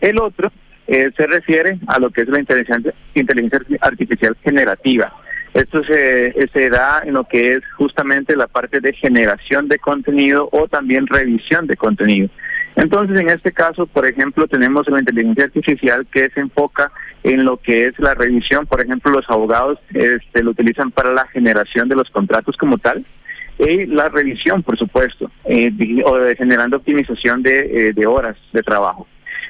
El 0.00 0.18
otro 0.18 0.50
eh, 0.86 1.10
se 1.16 1.26
refiere 1.26 1.78
a 1.86 1.98
lo 1.98 2.10
que 2.10 2.22
es 2.22 2.28
la 2.28 2.40
inteligencia, 2.40 2.92
inteligencia 3.14 3.78
artificial 3.80 4.36
generativa. 4.42 5.12
Esto 5.54 5.82
se, 5.84 6.70
da 6.70 7.02
en 7.04 7.14
lo 7.14 7.24
que 7.24 7.54
es 7.54 7.60
justamente 7.76 8.36
la 8.36 8.46
parte 8.46 8.80
de 8.80 8.94
generación 8.94 9.68
de 9.68 9.78
contenido 9.78 10.48
o 10.50 10.66
también 10.66 11.06
revisión 11.06 11.66
de 11.66 11.76
contenido. 11.76 12.30
Entonces, 12.74 13.20
en 13.20 13.28
este 13.28 13.52
caso, 13.52 13.86
por 13.86 14.06
ejemplo, 14.06 14.46
tenemos 14.46 14.88
la 14.88 15.00
inteligencia 15.00 15.44
artificial 15.44 16.06
que 16.10 16.30
se 16.30 16.40
enfoca 16.40 16.90
en 17.22 17.44
lo 17.44 17.58
que 17.58 17.86
es 17.86 17.98
la 17.98 18.14
revisión. 18.14 18.66
Por 18.66 18.82
ejemplo, 18.82 19.12
los 19.12 19.28
abogados 19.28 19.78
este, 19.92 20.42
lo 20.42 20.52
utilizan 20.52 20.90
para 20.90 21.12
la 21.12 21.26
generación 21.26 21.88
de 21.88 21.96
los 21.96 22.08
contratos 22.10 22.56
como 22.56 22.78
tal 22.78 23.04
y 23.58 23.86
la 23.86 24.08
revisión, 24.08 24.62
por 24.62 24.78
supuesto, 24.78 25.30
eh, 25.44 25.70
generando 26.38 26.78
optimización 26.78 27.42
de, 27.42 27.88
eh, 27.88 27.92
de 27.92 28.06
horas 28.06 28.36
de 28.52 28.62
trabajo. 28.62 29.06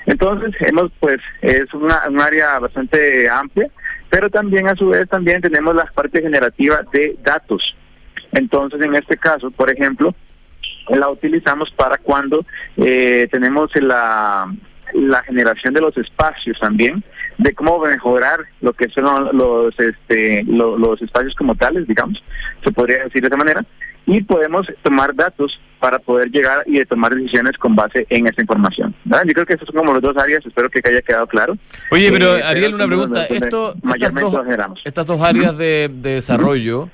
Entonces, 0.07 0.53
hemos, 0.61 0.91
pues, 0.99 1.21
es 1.43 1.73
una, 1.75 2.03
un 2.09 2.21
área 2.21 2.59
bastante 2.59 3.29
amplia, 3.29 3.69
pero 4.13 4.29
también 4.29 4.69
a 4.69 4.75
su 4.77 4.89
vez 4.91 5.09
también 5.09 5.41
tenemos 5.41 5.75
la 5.75 5.87
parte 5.87 6.21
generativa 6.21 6.83
de 6.93 7.17
datos. 7.25 7.75
Entonces, 8.33 8.79
en 8.83 8.95
este 8.95 9.17
caso, 9.17 9.51
por 9.51 9.71
ejemplo, 9.71 10.15
la 10.91 11.09
utilizamos 11.09 11.71
para 11.71 11.97
cuando 11.97 12.45
eh, 12.77 13.27
tenemos 13.31 13.71
la, 13.77 14.53
la 14.93 15.23
generación 15.23 15.73
de 15.73 15.81
los 15.81 15.97
espacios 15.97 16.59
también, 16.61 17.03
de 17.39 17.55
cómo 17.55 17.79
mejorar 17.79 18.41
lo 18.61 18.75
que 18.75 18.89
son 18.91 19.31
los, 19.37 19.75
este, 19.81 20.45
lo- 20.45 20.77
los 20.77 21.01
espacios 21.01 21.35
como 21.35 21.55
tales, 21.55 21.87
digamos, 21.89 22.23
se 22.63 22.71
podría 22.71 23.05
decir 23.05 23.23
de 23.23 23.29
esa 23.29 23.37
manera, 23.39 23.65
y 24.07 24.23
podemos 24.23 24.67
tomar 24.83 25.15
datos 25.15 25.59
para 25.81 25.99
poder 25.99 26.31
llegar 26.31 26.63
y 26.67 26.79
de 26.79 26.87
tomar 26.87 27.13
decisiones 27.15 27.57
con 27.59 27.75
base 27.75 28.07
en 28.09 28.27
esa 28.29 28.41
información. 28.41 28.95
¿verdad? 29.05 29.25
Yo 29.27 29.33
creo 29.35 29.47
que 29.47 29.55
esas 29.55 29.67
son 29.67 29.75
como 29.77 29.93
las 29.95 30.03
dos 30.03 30.17
áreas, 30.17 30.45
espero 30.47 30.69
que 30.71 30.81
haya 30.85 31.03
quedado 31.03 31.27
claro. 31.27 31.57
Oye, 31.91 32.11
pero 32.13 32.37
Eh, 32.37 32.43
Ariel, 32.45 32.75
una 32.75 32.87
pregunta. 32.87 33.25
Esto, 33.25 33.71
estas, 33.71 33.85
mayormente 33.85 34.23
dos, 34.25 34.35
lo 34.35 34.45
generamos. 34.45 34.81
estas 34.85 35.07
dos 35.07 35.21
áreas 35.21 35.59
de, 35.59 35.91
de 35.93 36.15
desarrollo 36.15 36.89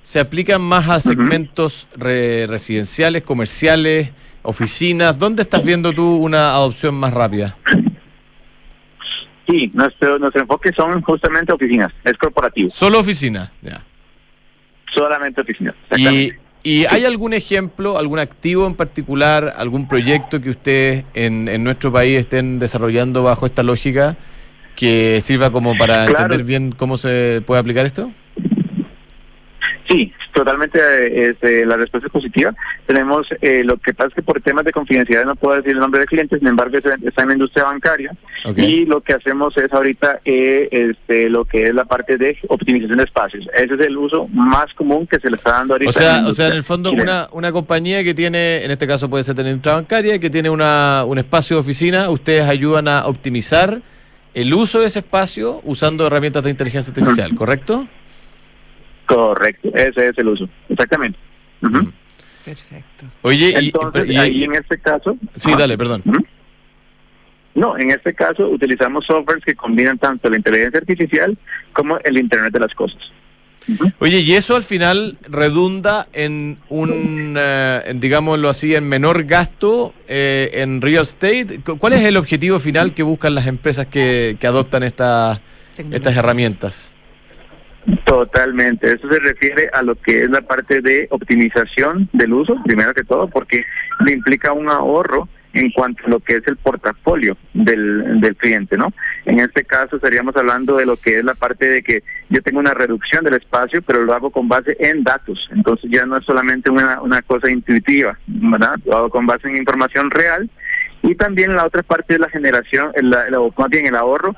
se 0.00 0.18
aplican 0.18 0.60
más 0.60 0.88
a 0.88 1.00
segmentos 1.00 1.86
re- 1.96 2.46
residenciales, 2.48 3.22
comerciales, 3.22 4.10
oficinas. 4.42 5.16
¿Dónde 5.16 5.42
estás 5.42 5.64
viendo 5.64 5.92
tú 5.92 6.16
una 6.16 6.50
adopción 6.50 6.96
más 6.96 7.14
rápida? 7.14 7.56
Sí, 9.48 9.70
nuestro, 9.74 10.18
nuestro 10.18 10.42
enfoque 10.42 10.72
son 10.76 11.00
justamente 11.02 11.52
oficinas, 11.52 11.92
es 12.04 12.16
corporativo, 12.16 12.70
Solo 12.70 13.00
oficinas. 13.00 13.50
Ya. 13.60 13.82
solamente 14.94 15.40
oficinas. 15.40 15.74
Exactamente. 15.84 16.36
¿Y 16.36 16.41
hay 16.64 17.04
algún 17.04 17.34
ejemplo, 17.34 17.98
algún 17.98 18.18
activo 18.18 18.66
en 18.66 18.74
particular, 18.74 19.52
algún 19.56 19.88
proyecto 19.88 20.40
que 20.40 20.50
ustedes 20.50 21.04
en, 21.14 21.48
en 21.48 21.64
nuestro 21.64 21.90
país 21.92 22.18
estén 22.20 22.58
desarrollando 22.58 23.22
bajo 23.24 23.46
esta 23.46 23.62
lógica 23.62 24.16
que 24.76 25.20
sirva 25.22 25.50
como 25.50 25.76
para 25.76 26.06
Claro. 26.06 26.22
entender 26.24 26.44
bien 26.46 26.72
cómo 26.72 26.96
se 26.96 27.42
puede 27.46 27.60
aplicar 27.60 27.84
esto? 27.84 28.10
Sí, 29.88 30.12
totalmente 30.32 30.78
eh, 30.78 31.30
este, 31.30 31.66
la 31.66 31.76
respuesta 31.76 32.06
es 32.06 32.12
positiva. 32.12 32.54
Tenemos, 32.86 33.26
eh, 33.40 33.62
lo 33.64 33.76
que 33.76 33.94
pasa 33.94 34.08
es 34.08 34.14
que 34.14 34.22
por 34.22 34.40
temas 34.40 34.64
de 34.64 34.72
confidencialidad 34.72 35.26
no 35.26 35.36
puedo 35.36 35.56
decir 35.56 35.72
el 35.72 35.78
nombre 35.78 36.00
del 36.00 36.08
cliente, 36.08 36.38
sin 36.38 36.48
embargo 36.48 36.78
está 36.78 37.22
en 37.22 37.28
la 37.28 37.34
industria 37.34 37.64
bancaria 37.64 38.12
y 38.56 38.86
lo 38.86 39.00
que 39.00 39.14
hacemos 39.14 39.56
es 39.56 39.72
ahorita 39.72 40.20
eh, 40.24 40.68
este, 40.70 41.28
lo 41.28 41.44
que 41.44 41.64
es 41.64 41.74
la 41.74 41.84
parte 41.84 42.16
de 42.16 42.36
optimización 42.48 42.98
de 42.98 43.04
espacios. 43.04 43.46
Ese 43.54 43.74
es 43.74 43.80
el 43.80 43.96
uso 43.96 44.28
más 44.28 44.72
común 44.74 45.06
que 45.06 45.18
se 45.18 45.30
le 45.30 45.36
está 45.36 45.52
dando 45.52 45.74
ahorita. 45.74 45.90
O 45.90 45.92
en 45.92 45.92
sea, 45.92 46.26
o 46.26 46.32
sea, 46.32 46.48
en 46.48 46.54
industria 46.54 46.54
el 46.54 46.64
fondo, 46.64 46.92
una, 46.92 47.28
una 47.32 47.52
compañía 47.52 48.02
que 48.04 48.14
tiene, 48.14 48.64
en 48.64 48.70
este 48.70 48.86
caso 48.86 49.08
puede 49.08 49.24
ser 49.24 49.34
tener 49.34 49.52
una 49.52 49.74
bancaria, 49.74 50.18
que 50.18 50.30
tiene 50.30 50.50
una, 50.50 51.04
un 51.06 51.18
espacio 51.18 51.56
de 51.56 51.60
oficina, 51.60 52.10
ustedes 52.10 52.48
ayudan 52.48 52.88
a 52.88 53.06
optimizar 53.06 53.80
el 54.34 54.54
uso 54.54 54.80
de 54.80 54.86
ese 54.86 55.00
espacio 55.00 55.60
usando 55.64 56.06
herramientas 56.06 56.42
de 56.42 56.50
inteligencia 56.50 56.92
artificial, 56.92 57.34
¿correcto? 57.34 57.86
Correcto, 59.14 59.68
ese 59.74 60.08
es 60.08 60.18
el 60.18 60.28
uso, 60.28 60.48
exactamente. 60.68 61.18
Ujú. 61.62 61.92
Perfecto. 62.44 63.06
Oye, 63.22 63.50
y, 63.60 63.66
Entonces, 63.66 64.08
y- 64.10 64.16
ahí 64.16 64.44
en 64.44 64.54
este 64.54 64.78
caso... 64.78 65.16
sí, 65.36 65.52
dale, 65.56 65.76
perdón. 65.78 66.02
No, 67.54 67.76
en 67.78 67.90
este 67.90 68.14
caso 68.14 68.48
utilizamos 68.48 69.04
softwares 69.06 69.44
que 69.44 69.54
combinan 69.54 69.98
tanto 69.98 70.30
la 70.30 70.36
inteligencia 70.36 70.80
artificial 70.80 71.36
como 71.72 71.98
el 71.98 72.18
Internet 72.18 72.52
de 72.52 72.60
las 72.60 72.74
Cosas. 72.74 73.00
Oye, 74.00 74.18
y 74.20 74.32
eso 74.34 74.56
al 74.56 74.64
final 74.64 75.18
redunda 75.28 76.08
en 76.12 76.58
un, 76.68 77.36
eh, 77.38 77.82
en, 77.86 78.00
digámoslo 78.00 78.48
así, 78.48 78.74
en 78.74 78.88
menor 78.88 79.22
gasto 79.22 79.94
eh, 80.08 80.50
en 80.54 80.80
real 80.80 81.02
estate. 81.02 81.60
Cu- 81.64 81.78
¿Cuál 81.78 81.92
es 81.92 82.00
el 82.00 82.16
objetivo 82.16 82.58
final 82.58 82.92
que 82.92 83.04
buscan 83.04 83.36
las 83.36 83.46
empresas 83.46 83.86
que, 83.86 84.36
que 84.40 84.46
adoptan 84.48 84.82
estas 84.82 85.40
estas 85.92 86.16
herramientas? 86.16 86.96
Totalmente, 88.04 88.92
eso 88.92 89.08
se 89.10 89.18
refiere 89.18 89.68
a 89.72 89.82
lo 89.82 89.96
que 89.96 90.24
es 90.24 90.30
la 90.30 90.40
parte 90.42 90.80
de 90.80 91.08
optimización 91.10 92.08
del 92.12 92.32
uso, 92.32 92.56
primero 92.64 92.94
que 92.94 93.02
todo, 93.02 93.28
porque 93.28 93.64
le 94.04 94.12
implica 94.12 94.52
un 94.52 94.70
ahorro 94.70 95.28
en 95.52 95.70
cuanto 95.72 96.04
a 96.06 96.10
lo 96.10 96.20
que 96.20 96.34
es 96.34 96.46
el 96.46 96.56
portafolio 96.56 97.36
del, 97.52 98.20
del 98.20 98.36
cliente, 98.36 98.76
¿no? 98.78 98.92
En 99.26 99.40
este 99.40 99.64
caso 99.64 99.96
estaríamos 99.96 100.36
hablando 100.36 100.76
de 100.76 100.86
lo 100.86 100.96
que 100.96 101.18
es 101.18 101.24
la 101.24 101.34
parte 101.34 101.68
de 101.68 101.82
que 101.82 102.02
yo 102.30 102.40
tengo 102.42 102.60
una 102.60 102.72
reducción 102.72 103.24
del 103.24 103.34
espacio, 103.34 103.82
pero 103.82 104.02
lo 104.02 104.14
hago 104.14 104.30
con 104.30 104.48
base 104.48 104.76
en 104.78 105.02
datos, 105.02 105.48
entonces 105.50 105.90
ya 105.90 106.06
no 106.06 106.16
es 106.16 106.24
solamente 106.24 106.70
una, 106.70 107.02
una 107.02 107.20
cosa 107.22 107.50
intuitiva, 107.50 108.16
¿verdad? 108.26 108.76
Lo 108.84 108.96
hago 108.96 109.10
con 109.10 109.26
base 109.26 109.48
en 109.48 109.56
información 109.56 110.10
real 110.10 110.48
y 111.02 111.14
también 111.16 111.54
la 111.54 111.66
otra 111.66 111.82
parte 111.82 112.14
es 112.14 112.20
la 112.20 112.30
generación, 112.30 112.92
el, 112.94 113.12
o 113.34 113.52
más 113.58 113.68
bien 113.68 113.86
el 113.86 113.96
ahorro, 113.96 114.34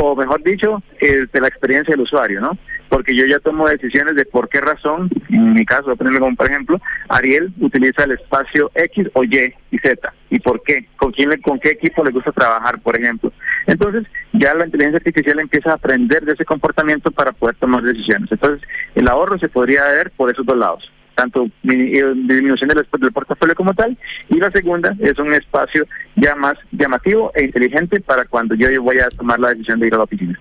o 0.00 0.14
mejor 0.16 0.42
dicho, 0.42 0.82
de 1.00 1.40
la 1.40 1.48
experiencia 1.48 1.92
del 1.92 2.00
usuario, 2.00 2.40
¿no? 2.40 2.58
Porque 2.94 3.16
yo 3.16 3.26
ya 3.26 3.40
tomo 3.40 3.68
decisiones 3.68 4.14
de 4.14 4.24
por 4.24 4.48
qué 4.48 4.60
razón, 4.60 5.10
en 5.28 5.52
mi 5.52 5.66
caso, 5.66 5.96
como 5.96 6.36
por 6.36 6.48
ejemplo, 6.48 6.80
Ariel 7.08 7.52
utiliza 7.58 8.04
el 8.04 8.12
espacio 8.12 8.70
X 8.72 9.08
o 9.14 9.24
Y 9.24 9.52
y 9.72 9.78
Z, 9.78 10.12
y 10.30 10.38
por 10.38 10.62
qué, 10.62 10.86
con 10.96 11.10
quién, 11.10 11.42
con 11.42 11.58
qué 11.58 11.70
equipo 11.70 12.04
le 12.04 12.12
gusta 12.12 12.30
trabajar, 12.30 12.80
por 12.80 12.96
ejemplo. 12.96 13.32
Entonces, 13.66 14.04
ya 14.32 14.54
la 14.54 14.66
inteligencia 14.66 14.98
artificial 14.98 15.40
empieza 15.40 15.72
a 15.72 15.74
aprender 15.74 16.24
de 16.24 16.34
ese 16.34 16.44
comportamiento 16.44 17.10
para 17.10 17.32
poder 17.32 17.56
tomar 17.56 17.82
decisiones. 17.82 18.30
Entonces, 18.30 18.64
el 18.94 19.08
ahorro 19.08 19.40
se 19.40 19.48
podría 19.48 19.82
ver 19.86 20.12
por 20.12 20.30
esos 20.30 20.46
dos 20.46 20.56
lados 20.56 20.88
tanto 21.16 21.48
disminución 21.62 22.68
del, 22.68 22.86
del 23.00 23.12
portafolio 23.12 23.56
como 23.56 23.72
tal, 23.74 23.96
y 24.28 24.38
la 24.38 24.52
segunda 24.52 24.96
es 25.00 25.18
un 25.18 25.32
espacio 25.32 25.84
ya 26.14 26.36
más 26.36 26.54
llamativo 26.70 27.32
e 27.34 27.44
inteligente 27.44 28.00
para 28.00 28.24
cuando 28.24 28.54
yo 28.54 28.68
voy 28.82 28.98
a 28.98 29.08
tomar 29.10 29.40
la 29.40 29.50
decisión 29.50 29.80
de 29.80 29.88
ir 29.88 29.94
a 29.94 29.98
la 29.98 30.04
oficina. 30.04 30.38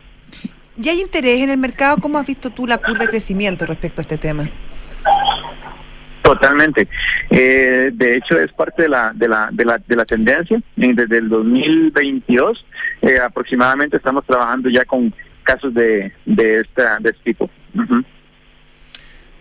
¿Y 0.82 0.90
hay 0.90 1.02
interés 1.02 1.42
en 1.42 1.50
el 1.50 1.58
mercado? 1.58 1.98
¿Cómo 2.02 2.18
has 2.18 2.26
visto 2.26 2.50
tú 2.50 2.66
la 2.66 2.78
curva 2.78 3.06
de 3.06 3.08
crecimiento 3.08 3.66
respecto 3.66 4.02
a 4.02 4.04
este 4.04 4.18
tema? 4.18 4.50
Totalmente. 6.24 6.88
Eh, 7.30 7.92
de 7.94 8.16
hecho, 8.16 8.40
es 8.40 8.52
parte 8.54 8.84
de 8.84 8.90
la, 8.90 9.12
de 9.14 9.28
la, 9.28 9.50
de 9.52 9.66
la, 9.66 9.78
de 9.78 9.96
la 9.96 10.06
tendencia. 10.06 10.62
Desde 10.76 11.18
el 11.18 11.30
2022 11.30 12.66
eh, 13.02 13.20
aproximadamente 13.24 13.98
estamos 13.98 14.26
trabajando 14.26 14.70
ya 14.70 14.86
con 14.86 15.14
casos 15.44 15.74
de, 15.74 16.12
de, 16.26 16.62
esta, 16.62 16.98
de 17.00 17.10
este 17.10 17.24
tipo. 17.24 17.50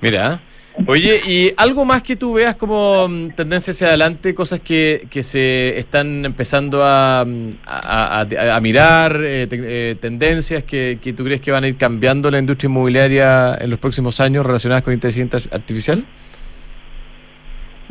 Mira, 0.00 0.40
Oye, 0.86 1.20
¿y 1.26 1.52
algo 1.56 1.84
más 1.84 2.02
que 2.02 2.16
tú 2.16 2.34
veas 2.34 2.56
como 2.56 3.06
mm, 3.08 3.30
tendencia 3.30 3.72
hacia 3.72 3.88
adelante, 3.88 4.34
cosas 4.34 4.60
que, 4.60 5.06
que 5.10 5.22
se 5.22 5.78
están 5.78 6.24
empezando 6.24 6.82
a, 6.82 7.24
mm, 7.26 8.62
mirar, 8.62 9.20
eh, 9.22 9.48
eh, 9.50 9.96
tendencias 10.00 10.64
que, 10.64 10.98
que 11.02 11.12
tú 11.12 11.24
crees 11.24 11.40
que 11.40 11.50
van 11.50 11.64
a 11.64 11.68
ir 11.68 11.76
cambiando 11.76 12.30
la 12.30 12.38
industria 12.38 12.68
inmobiliaria 12.68 13.54
en 13.60 13.70
los 13.70 13.78
próximos 13.78 14.18
años 14.20 14.46
relacionadas 14.46 14.82
con 14.82 14.94
inteligencia 14.94 15.40
artificial? 15.52 16.04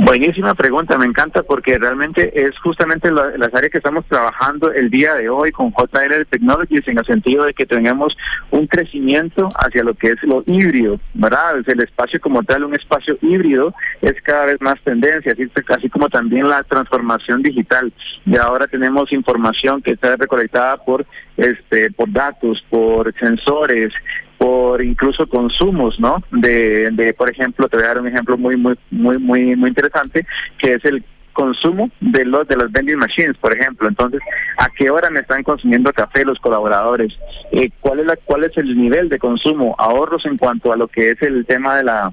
Buenísima 0.04 0.56
pregunta, 0.56 0.98
me 0.98 1.06
encanta 1.06 1.44
porque 1.44 1.78
realmente 1.78 2.32
es 2.34 2.58
justamente 2.58 3.12
las 3.12 3.54
áreas 3.54 3.72
que 3.72 3.78
estamos 3.78 4.04
trabajando 4.08 4.74
el 4.74 4.90
día 4.90 5.14
de 5.14 5.30
hoy 5.30 5.52
con 5.52 5.72
JL 5.72 6.26
Technologies 6.28 6.88
en 6.88 6.98
el 6.98 7.06
sentido 7.06 7.44
de 7.44 7.54
que 7.54 7.68
tengamos 7.68 8.18
un 8.50 8.66
crecimiento 8.66 9.48
hacia 9.60 9.84
lo 9.84 9.94
que 9.94 10.08
es 10.08 10.24
lo 10.24 10.44
híbrido, 10.48 11.00
¿verdad? 11.14 11.58
El 11.68 11.82
espacio 11.82 12.20
como 12.20 12.42
tal, 12.42 12.64
un 12.64 12.74
espacio 12.74 13.16
híbrido 13.22 13.76
es 14.02 14.20
cada 14.24 14.48
vez 14.48 14.60
más 14.60 14.82
tendencia, 14.84 15.34
así, 15.34 15.48
así 15.68 15.88
como 15.88 16.10
también 16.10 16.50
la 16.50 16.64
transformación 16.64 17.44
digital. 17.44 17.94
Y 18.26 18.38
ahora 18.38 18.66
tenemos 18.66 19.14
información 19.14 19.84
que 19.84 19.92
está 19.92 20.16
recolectada 20.16 20.78
por 20.78 21.06
este 21.38 21.92
por 21.92 22.12
datos, 22.12 22.66
por 22.72 23.14
sensores, 23.20 23.94
por 24.42 24.84
incluso 24.84 25.28
consumos, 25.28 26.00
¿no? 26.00 26.24
De, 26.32 26.90
de, 26.90 27.14
por 27.14 27.30
ejemplo, 27.30 27.68
te 27.68 27.78
voy 27.78 27.86
a 27.86 27.90
dar 27.90 28.00
un 28.00 28.08
ejemplo 28.08 28.40
muy, 28.40 28.58
muy, 28.58 28.74
muy, 28.90 29.20
muy, 29.20 29.56
muy 29.56 29.70
interesante, 29.70 30.26
que 30.58 30.74
es 30.74 30.86
el 30.86 31.04
consumo 31.32 31.92
de 32.00 32.26
los 32.26 32.48
de 32.48 32.58
las 32.58 32.72
vending 32.72 32.98
machines, 32.98 33.38
por 33.38 33.56
ejemplo. 33.56 33.88
Entonces, 33.88 34.20
¿a 34.58 34.68
qué 34.76 34.90
hora 34.90 35.12
me 35.12 35.20
están 35.20 35.44
consumiendo 35.44 35.94
café 35.94 36.26
los 36.26 36.40
colaboradores? 36.40 37.14
Eh, 37.52 37.70
¿Cuál 37.82 38.00
es 38.00 38.08
la 38.08 38.16
cuál 38.16 38.44
es 38.44 38.58
el 38.58 38.76
nivel 38.76 39.10
de 39.10 39.20
consumo? 39.20 39.76
Ahorros 39.78 40.26
en 40.26 40.40
cuanto 40.40 40.74
a 40.74 40.76
lo 40.76 40.88
que 40.88 41.12
es 41.12 41.22
el 41.22 41.46
tema 41.46 41.78
de 41.78 41.84
la 41.84 42.12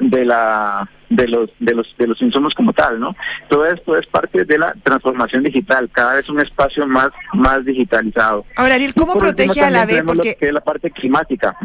de 0.00 0.24
la 0.24 0.88
de 1.08 1.28
los 1.28 1.50
de 1.58 1.74
los 1.74 1.86
de 1.98 2.06
los 2.06 2.20
insumos 2.22 2.54
como 2.54 2.72
tal, 2.72 2.98
¿no? 2.98 3.14
Todo 3.48 3.66
esto 3.66 3.96
es 3.96 4.06
parte 4.06 4.44
de 4.44 4.58
la 4.58 4.74
transformación 4.82 5.42
digital, 5.42 5.88
cada 5.92 6.14
vez 6.14 6.28
un 6.28 6.40
espacio 6.40 6.86
más 6.86 7.10
más 7.34 7.64
digitalizado. 7.64 8.44
Ahora, 8.56 8.74
Ariel, 8.76 8.94
¿cómo 8.94 9.14
protege 9.14 9.60
a 9.60 9.70
la 9.70 9.86
vez 9.86 10.02
porque 10.02 10.36
que 10.38 10.48
es 10.48 10.52
la 10.52 10.60
parte 10.60 10.90
climática? 10.90 11.56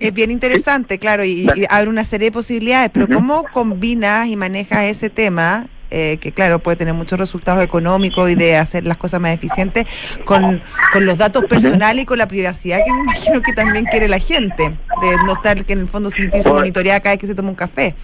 Es 0.00 0.14
bien 0.14 0.30
interesante, 0.30 0.98
claro, 0.98 1.24
y, 1.24 1.46
abre 1.68 1.88
una 1.88 2.04
serie 2.04 2.28
de 2.28 2.32
posibilidades, 2.32 2.90
pero 2.92 3.06
¿cómo 3.08 3.44
combinas 3.52 4.26
y 4.26 4.36
manejas 4.36 4.84
ese 4.84 5.10
tema 5.10 5.66
eh, 5.92 6.16
que 6.18 6.32
claro, 6.32 6.58
puede 6.58 6.76
tener 6.76 6.94
muchos 6.94 7.18
resultados 7.18 7.62
económicos 7.62 8.30
y 8.30 8.34
de 8.34 8.56
hacer 8.56 8.84
las 8.84 8.96
cosas 8.96 9.20
más 9.20 9.34
eficientes 9.34 9.86
con, 10.24 10.62
con 10.92 11.04
los 11.04 11.18
datos 11.18 11.44
personales 11.44 12.04
y 12.04 12.06
con 12.06 12.18
la 12.18 12.26
privacidad 12.26 12.78
que 12.84 12.92
me 12.92 13.00
imagino 13.00 13.42
que 13.42 13.52
también 13.52 13.84
quiere 13.84 14.08
la 14.08 14.18
gente, 14.18 14.62
de 14.64 15.16
no 15.26 15.34
estar 15.34 15.64
que 15.64 15.74
en 15.74 15.80
el 15.80 15.86
fondo 15.86 16.10
sentirse 16.10 16.48
monitoreada 16.48 17.00
cada 17.00 17.14
vez 17.14 17.20
que 17.20 17.26
se 17.26 17.34
toma 17.34 17.50
un 17.50 17.54
café. 17.54 17.94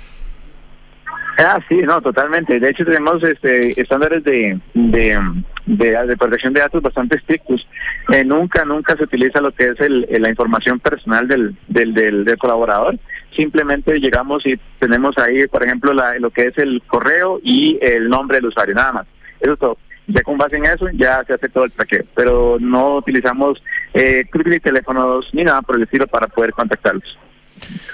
Ah, 1.39 1.61
sí, 1.69 1.77
no, 1.77 2.01
totalmente. 2.01 2.59
De 2.59 2.69
hecho, 2.69 2.85
tenemos 2.85 3.23
este, 3.23 3.81
estándares 3.81 4.25
de, 4.25 4.59
de, 4.75 5.21
de, 5.67 6.17
protección 6.17 6.53
de 6.53 6.61
datos 6.61 6.83
bastante 6.83 7.17
estrictos. 7.17 7.65
Eh, 8.13 8.25
nunca, 8.25 8.65
nunca 8.65 8.97
se 8.97 9.05
utiliza 9.05 9.41
lo 9.41 9.53
que 9.53 9.69
es 9.69 9.81
el, 9.81 10.05
la 10.21 10.31
información 10.31 10.81
personal 10.81 11.29
del, 11.29 11.57
del, 11.69 11.95
del, 11.95 12.37
colaborador. 12.39 12.99
Simplemente 13.39 14.01
llegamos 14.01 14.45
y 14.45 14.59
tenemos 14.81 15.17
ahí, 15.17 15.47
por 15.47 15.63
ejemplo, 15.63 15.93
la, 15.93 16.19
lo 16.19 16.31
que 16.31 16.47
es 16.47 16.59
el 16.59 16.83
correo 16.89 17.39
y 17.41 17.79
el 17.81 18.09
nombre 18.09 18.39
del 18.39 18.47
usuario, 18.47 18.75
nada 18.75 18.93
más. 18.93 19.07
Eso 19.39 19.53
es 19.53 19.59
todo. 19.61 19.79
Ya 20.09 20.23
con 20.23 20.37
base 20.37 20.57
en 20.57 20.65
eso, 20.65 20.89
ya 20.93 21.23
se 21.25 21.35
hace 21.35 21.49
todo 21.49 21.65
el 21.65 21.71
traqueo. 21.71 22.03
Pero 22.17 22.57
no 22.59 22.97
utilizamos 22.97 23.63
eh, 23.95 24.25
ni 24.45 24.59
teléfonos 24.59 25.29
ni 25.33 25.45
nada 25.45 25.63
por 25.63 25.77
el 25.77 25.83
estilo 25.83 26.09
para 26.09 26.27
poder 26.27 26.51
contactarlos. 26.51 27.17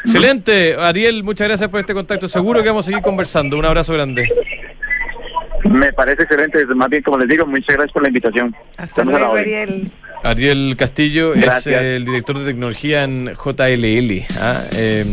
Excelente, 0.02 0.76
Ariel, 0.78 1.22
muchas 1.22 1.48
gracias 1.48 1.68
por 1.68 1.80
este 1.80 1.92
contacto. 1.92 2.26
Seguro 2.26 2.62
que 2.62 2.70
vamos 2.70 2.86
a 2.86 2.88
seguir 2.88 3.02
conversando. 3.02 3.58
Un 3.58 3.66
abrazo 3.66 3.92
grande. 3.92 4.26
Me 5.70 5.92
parece 5.92 6.22
excelente, 6.22 6.64
más 6.66 6.88
bien 6.88 7.02
como 7.02 7.18
les 7.18 7.28
digo, 7.28 7.44
muchas 7.44 7.76
gracias 7.76 7.92
por 7.92 8.02
la 8.02 8.08
invitación. 8.08 8.56
Hasta 8.78 9.04
luego, 9.04 9.34
Ariel. 9.34 9.90
Ariel 10.24 10.74
Castillo 10.76 11.34
es 11.34 11.66
el 11.66 12.04
director 12.04 12.38
de 12.38 12.46
tecnología 12.46 13.04
en 13.04 13.26
JLL. 13.34 14.26
¿ah? 14.40 14.62
Em, 14.72 15.06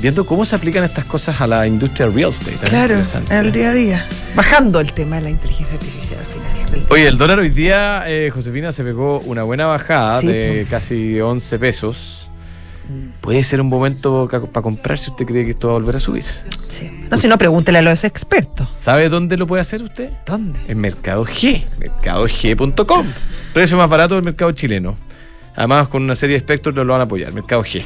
viendo 0.00 0.24
cómo 0.24 0.44
se 0.44 0.56
aplican 0.56 0.84
estas 0.84 1.04
cosas 1.04 1.40
a 1.40 1.46
la 1.46 1.66
industria 1.66 2.06
real 2.08 2.30
estate. 2.30 2.56
Claro, 2.68 3.00
en 3.30 3.36
el 3.36 3.52
día 3.52 3.70
a 3.70 3.74
día. 3.74 4.08
Bajando 4.34 4.80
el 4.80 4.92
tema 4.92 5.16
de 5.16 5.22
la 5.22 5.30
inteligencia 5.30 5.74
artificial 5.74 6.20
al 6.20 6.26
final. 6.26 6.86
Oye, 6.90 7.08
el 7.08 7.18
dólar 7.18 7.38
hoy 7.38 7.50
día, 7.50 8.04
eh, 8.06 8.30
Josefina, 8.32 8.72
se 8.72 8.84
pegó 8.84 9.20
una 9.20 9.42
buena 9.42 9.66
bajada 9.66 10.20
de 10.20 10.66
casi 10.70 11.20
11 11.20 11.58
pesos 11.58 12.24
puede 13.20 13.42
ser 13.44 13.60
un 13.60 13.68
momento 13.68 14.28
para 14.28 14.62
comprar 14.62 14.98
si 14.98 15.10
usted 15.10 15.24
cree 15.24 15.44
que 15.44 15.50
esto 15.50 15.68
va 15.68 15.74
a 15.74 15.76
volver 15.78 15.96
a 15.96 16.00
subir. 16.00 16.24
No, 17.10 17.16
si 17.16 17.28
no, 17.28 17.38
pregúntele 17.38 17.78
a 17.78 17.82
los 17.82 18.04
expertos. 18.04 18.68
¿Sabe 18.72 19.08
dónde 19.08 19.36
lo 19.36 19.46
puede 19.46 19.62
hacer 19.62 19.82
usted? 19.82 20.10
¿Dónde? 20.26 20.58
En 20.68 20.78
Mercado 20.80 21.24
G, 21.24 21.62
mercadog.com. 21.78 23.06
Precio 23.54 23.76
más 23.76 23.88
barato 23.88 24.16
del 24.16 24.24
mercado 24.24 24.50
chileno. 24.50 24.96
Además, 25.54 25.86
con 25.86 26.02
una 26.02 26.16
serie 26.16 26.34
de 26.34 26.38
espectros 26.38 26.74
lo 26.74 26.84
van 26.84 27.00
a 27.00 27.04
apoyar, 27.04 27.32
Mercado 27.32 27.62
G. 27.62 27.84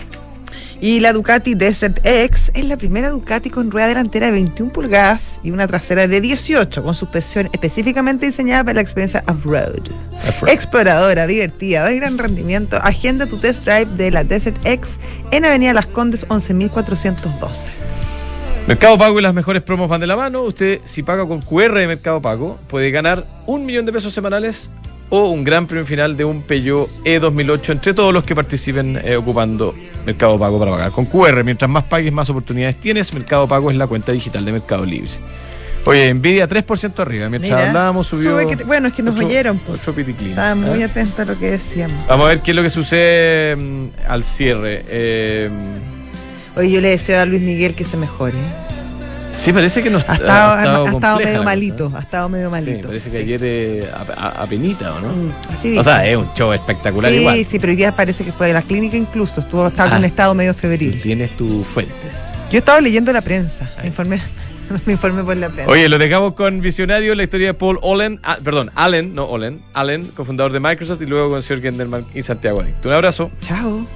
Y 0.80 1.00
la 1.00 1.12
Ducati 1.12 1.54
Desert 1.54 1.98
X 2.04 2.50
es 2.54 2.64
la 2.64 2.78
primera 2.78 3.10
Ducati 3.10 3.50
con 3.50 3.70
rueda 3.70 3.88
delantera 3.88 4.26
de 4.28 4.32
21 4.32 4.72
pulgadas 4.72 5.40
y 5.44 5.50
una 5.50 5.66
trasera 5.66 6.08
de 6.08 6.22
18, 6.22 6.82
con 6.82 6.94
suspensión 6.94 7.50
específicamente 7.52 8.24
diseñada 8.24 8.64
para 8.64 8.76
la 8.76 8.80
experiencia 8.80 9.22
off-road. 9.28 9.90
Exploradora, 10.46 11.26
divertida, 11.26 11.84
de 11.84 11.96
gran 11.96 12.16
rendimiento. 12.16 12.78
Agenda 12.78 13.26
tu 13.26 13.36
test 13.36 13.66
drive 13.66 13.88
de 13.98 14.10
la 14.10 14.24
Desert 14.24 14.56
X 14.64 14.92
en 15.32 15.44
Avenida 15.44 15.74
Las 15.74 15.86
Condes 15.86 16.24
11412. 16.30 17.70
Mercado 18.66 18.96
Pago 18.96 19.18
y 19.18 19.22
las 19.22 19.34
mejores 19.34 19.62
promos 19.62 19.90
van 19.90 20.00
de 20.00 20.06
la 20.06 20.16
mano. 20.16 20.44
Usted, 20.44 20.80
si 20.84 21.02
paga 21.02 21.26
con 21.26 21.42
QR 21.42 21.74
de 21.74 21.86
Mercado 21.86 22.22
Pago, 22.22 22.58
puede 22.68 22.90
ganar 22.90 23.26
un 23.44 23.66
millón 23.66 23.84
de 23.84 23.92
pesos 23.92 24.14
semanales 24.14 24.70
o 25.10 25.28
un 25.28 25.44
gran 25.44 25.66
premio 25.66 25.86
final 25.86 26.16
de 26.16 26.24
un 26.24 26.42
Peugeot 26.42 26.86
E2008 27.04 27.72
entre 27.72 27.94
todos 27.94 28.12
los 28.12 28.24
que 28.24 28.34
participen 28.34 29.00
eh, 29.02 29.16
ocupando 29.16 29.74
Mercado 30.04 30.38
Pago 30.38 30.58
para 30.58 30.72
pagar 30.72 30.92
con 30.92 31.06
QR. 31.06 31.44
Mientras 31.44 31.70
más 31.70 31.84
pagues, 31.84 32.12
más 32.12 32.28
oportunidades 32.30 32.76
tienes. 32.76 33.12
Mercado 33.12 33.46
Pago 33.48 33.70
es 33.70 33.76
la 33.76 33.86
cuenta 33.86 34.12
digital 34.12 34.44
de 34.44 34.52
Mercado 34.52 34.84
Libre. 34.84 35.10
Oye, 35.84 36.12
Nvidia 36.12 36.48
3% 36.48 36.98
arriba. 37.00 37.28
Mientras 37.30 37.68
hablábamos 37.68 38.06
subió. 38.06 38.38
bueno, 38.66 38.88
es 38.88 38.94
que 38.94 39.02
nos 39.02 39.18
oyeron. 39.18 39.58
Otro 39.68 39.94
piticlín. 39.94 40.30
Estaba 40.30 40.54
muy 40.54 40.82
atento 40.82 41.22
a 41.22 41.24
lo 41.24 41.38
que 41.38 41.52
decíamos. 41.52 42.06
Vamos 42.06 42.26
a 42.26 42.28
ver 42.28 42.40
qué 42.40 42.50
es 42.50 42.56
lo 42.56 42.62
que 42.62 42.70
sucede 42.70 43.56
mm, 43.56 43.86
al 44.06 44.24
cierre. 44.24 44.84
Eh, 44.88 45.50
Oye, 46.56 46.70
yo 46.72 46.80
le 46.80 46.90
deseo 46.90 47.22
a 47.22 47.24
Luis 47.24 47.40
Miguel 47.40 47.74
que 47.74 47.84
se 47.84 47.96
mejore. 47.96 48.36
Sí, 49.38 49.52
parece 49.52 49.84
que 49.84 49.88
no 49.88 49.98
ha 49.98 50.00
estado, 50.00 50.52
ha 50.52 50.90
estado, 50.90 51.18
medio 51.20 51.44
malito, 51.44 51.92
ha 51.94 52.00
estado 52.00 52.28
medio 52.28 52.50
malito. 52.50 52.88
parece 52.88 53.08
que 53.08 53.18
ayer 53.18 53.40
eh, 53.44 53.88
a, 54.16 54.44
penita, 54.46 54.92
¿o 54.94 55.00
no? 55.00 55.08
Mm, 55.10 55.78
o 55.78 55.84
sea, 55.84 56.04
es 56.08 56.16
un 56.16 56.28
show 56.34 56.52
espectacular 56.52 57.12
sí, 57.12 57.18
igual. 57.18 57.36
Sí, 57.36 57.44
sí, 57.44 57.58
pero 57.60 57.70
hoy 57.70 57.76
día 57.76 57.94
parece 57.94 58.24
que 58.24 58.32
fue 58.32 58.48
de 58.48 58.54
la 58.54 58.62
clínica 58.62 58.96
incluso, 58.96 59.40
estuvo 59.40 59.68
estaba 59.68 59.96
en 59.96 60.02
ah, 60.02 60.06
estado 60.08 60.34
medio 60.34 60.52
febril. 60.54 61.00
Tienes 61.00 61.36
tus 61.36 61.64
fuentes. 61.64 62.14
Yo 62.50 62.56
he 62.56 62.58
estado 62.58 62.80
leyendo 62.80 63.12
la 63.12 63.22
prensa, 63.22 63.70
me 63.80 63.86
informé, 63.86 64.20
me 64.86 64.94
informé 64.94 65.22
por 65.22 65.36
la 65.36 65.48
prensa. 65.48 65.70
Oye, 65.70 65.88
lo 65.88 65.98
dejamos 65.98 66.34
con 66.34 66.60
Visionario, 66.60 67.14
la 67.14 67.22
historia 67.22 67.46
de 67.48 67.54
Paul 67.54 67.78
Allen, 67.84 68.18
ah, 68.24 68.38
perdón, 68.42 68.72
Allen, 68.74 69.14
no 69.14 69.32
Allen, 69.32 69.60
Allen, 69.72 70.04
cofundador 70.16 70.50
de 70.50 70.58
Microsoft 70.58 71.00
y 71.02 71.06
luego 71.06 71.30
con 71.30 71.42
señor 71.42 71.62
Genderman 71.62 72.04
y 72.12 72.22
Santiago 72.22 72.64
Un 72.84 72.92
abrazo. 72.92 73.30
Chao. 73.40 73.86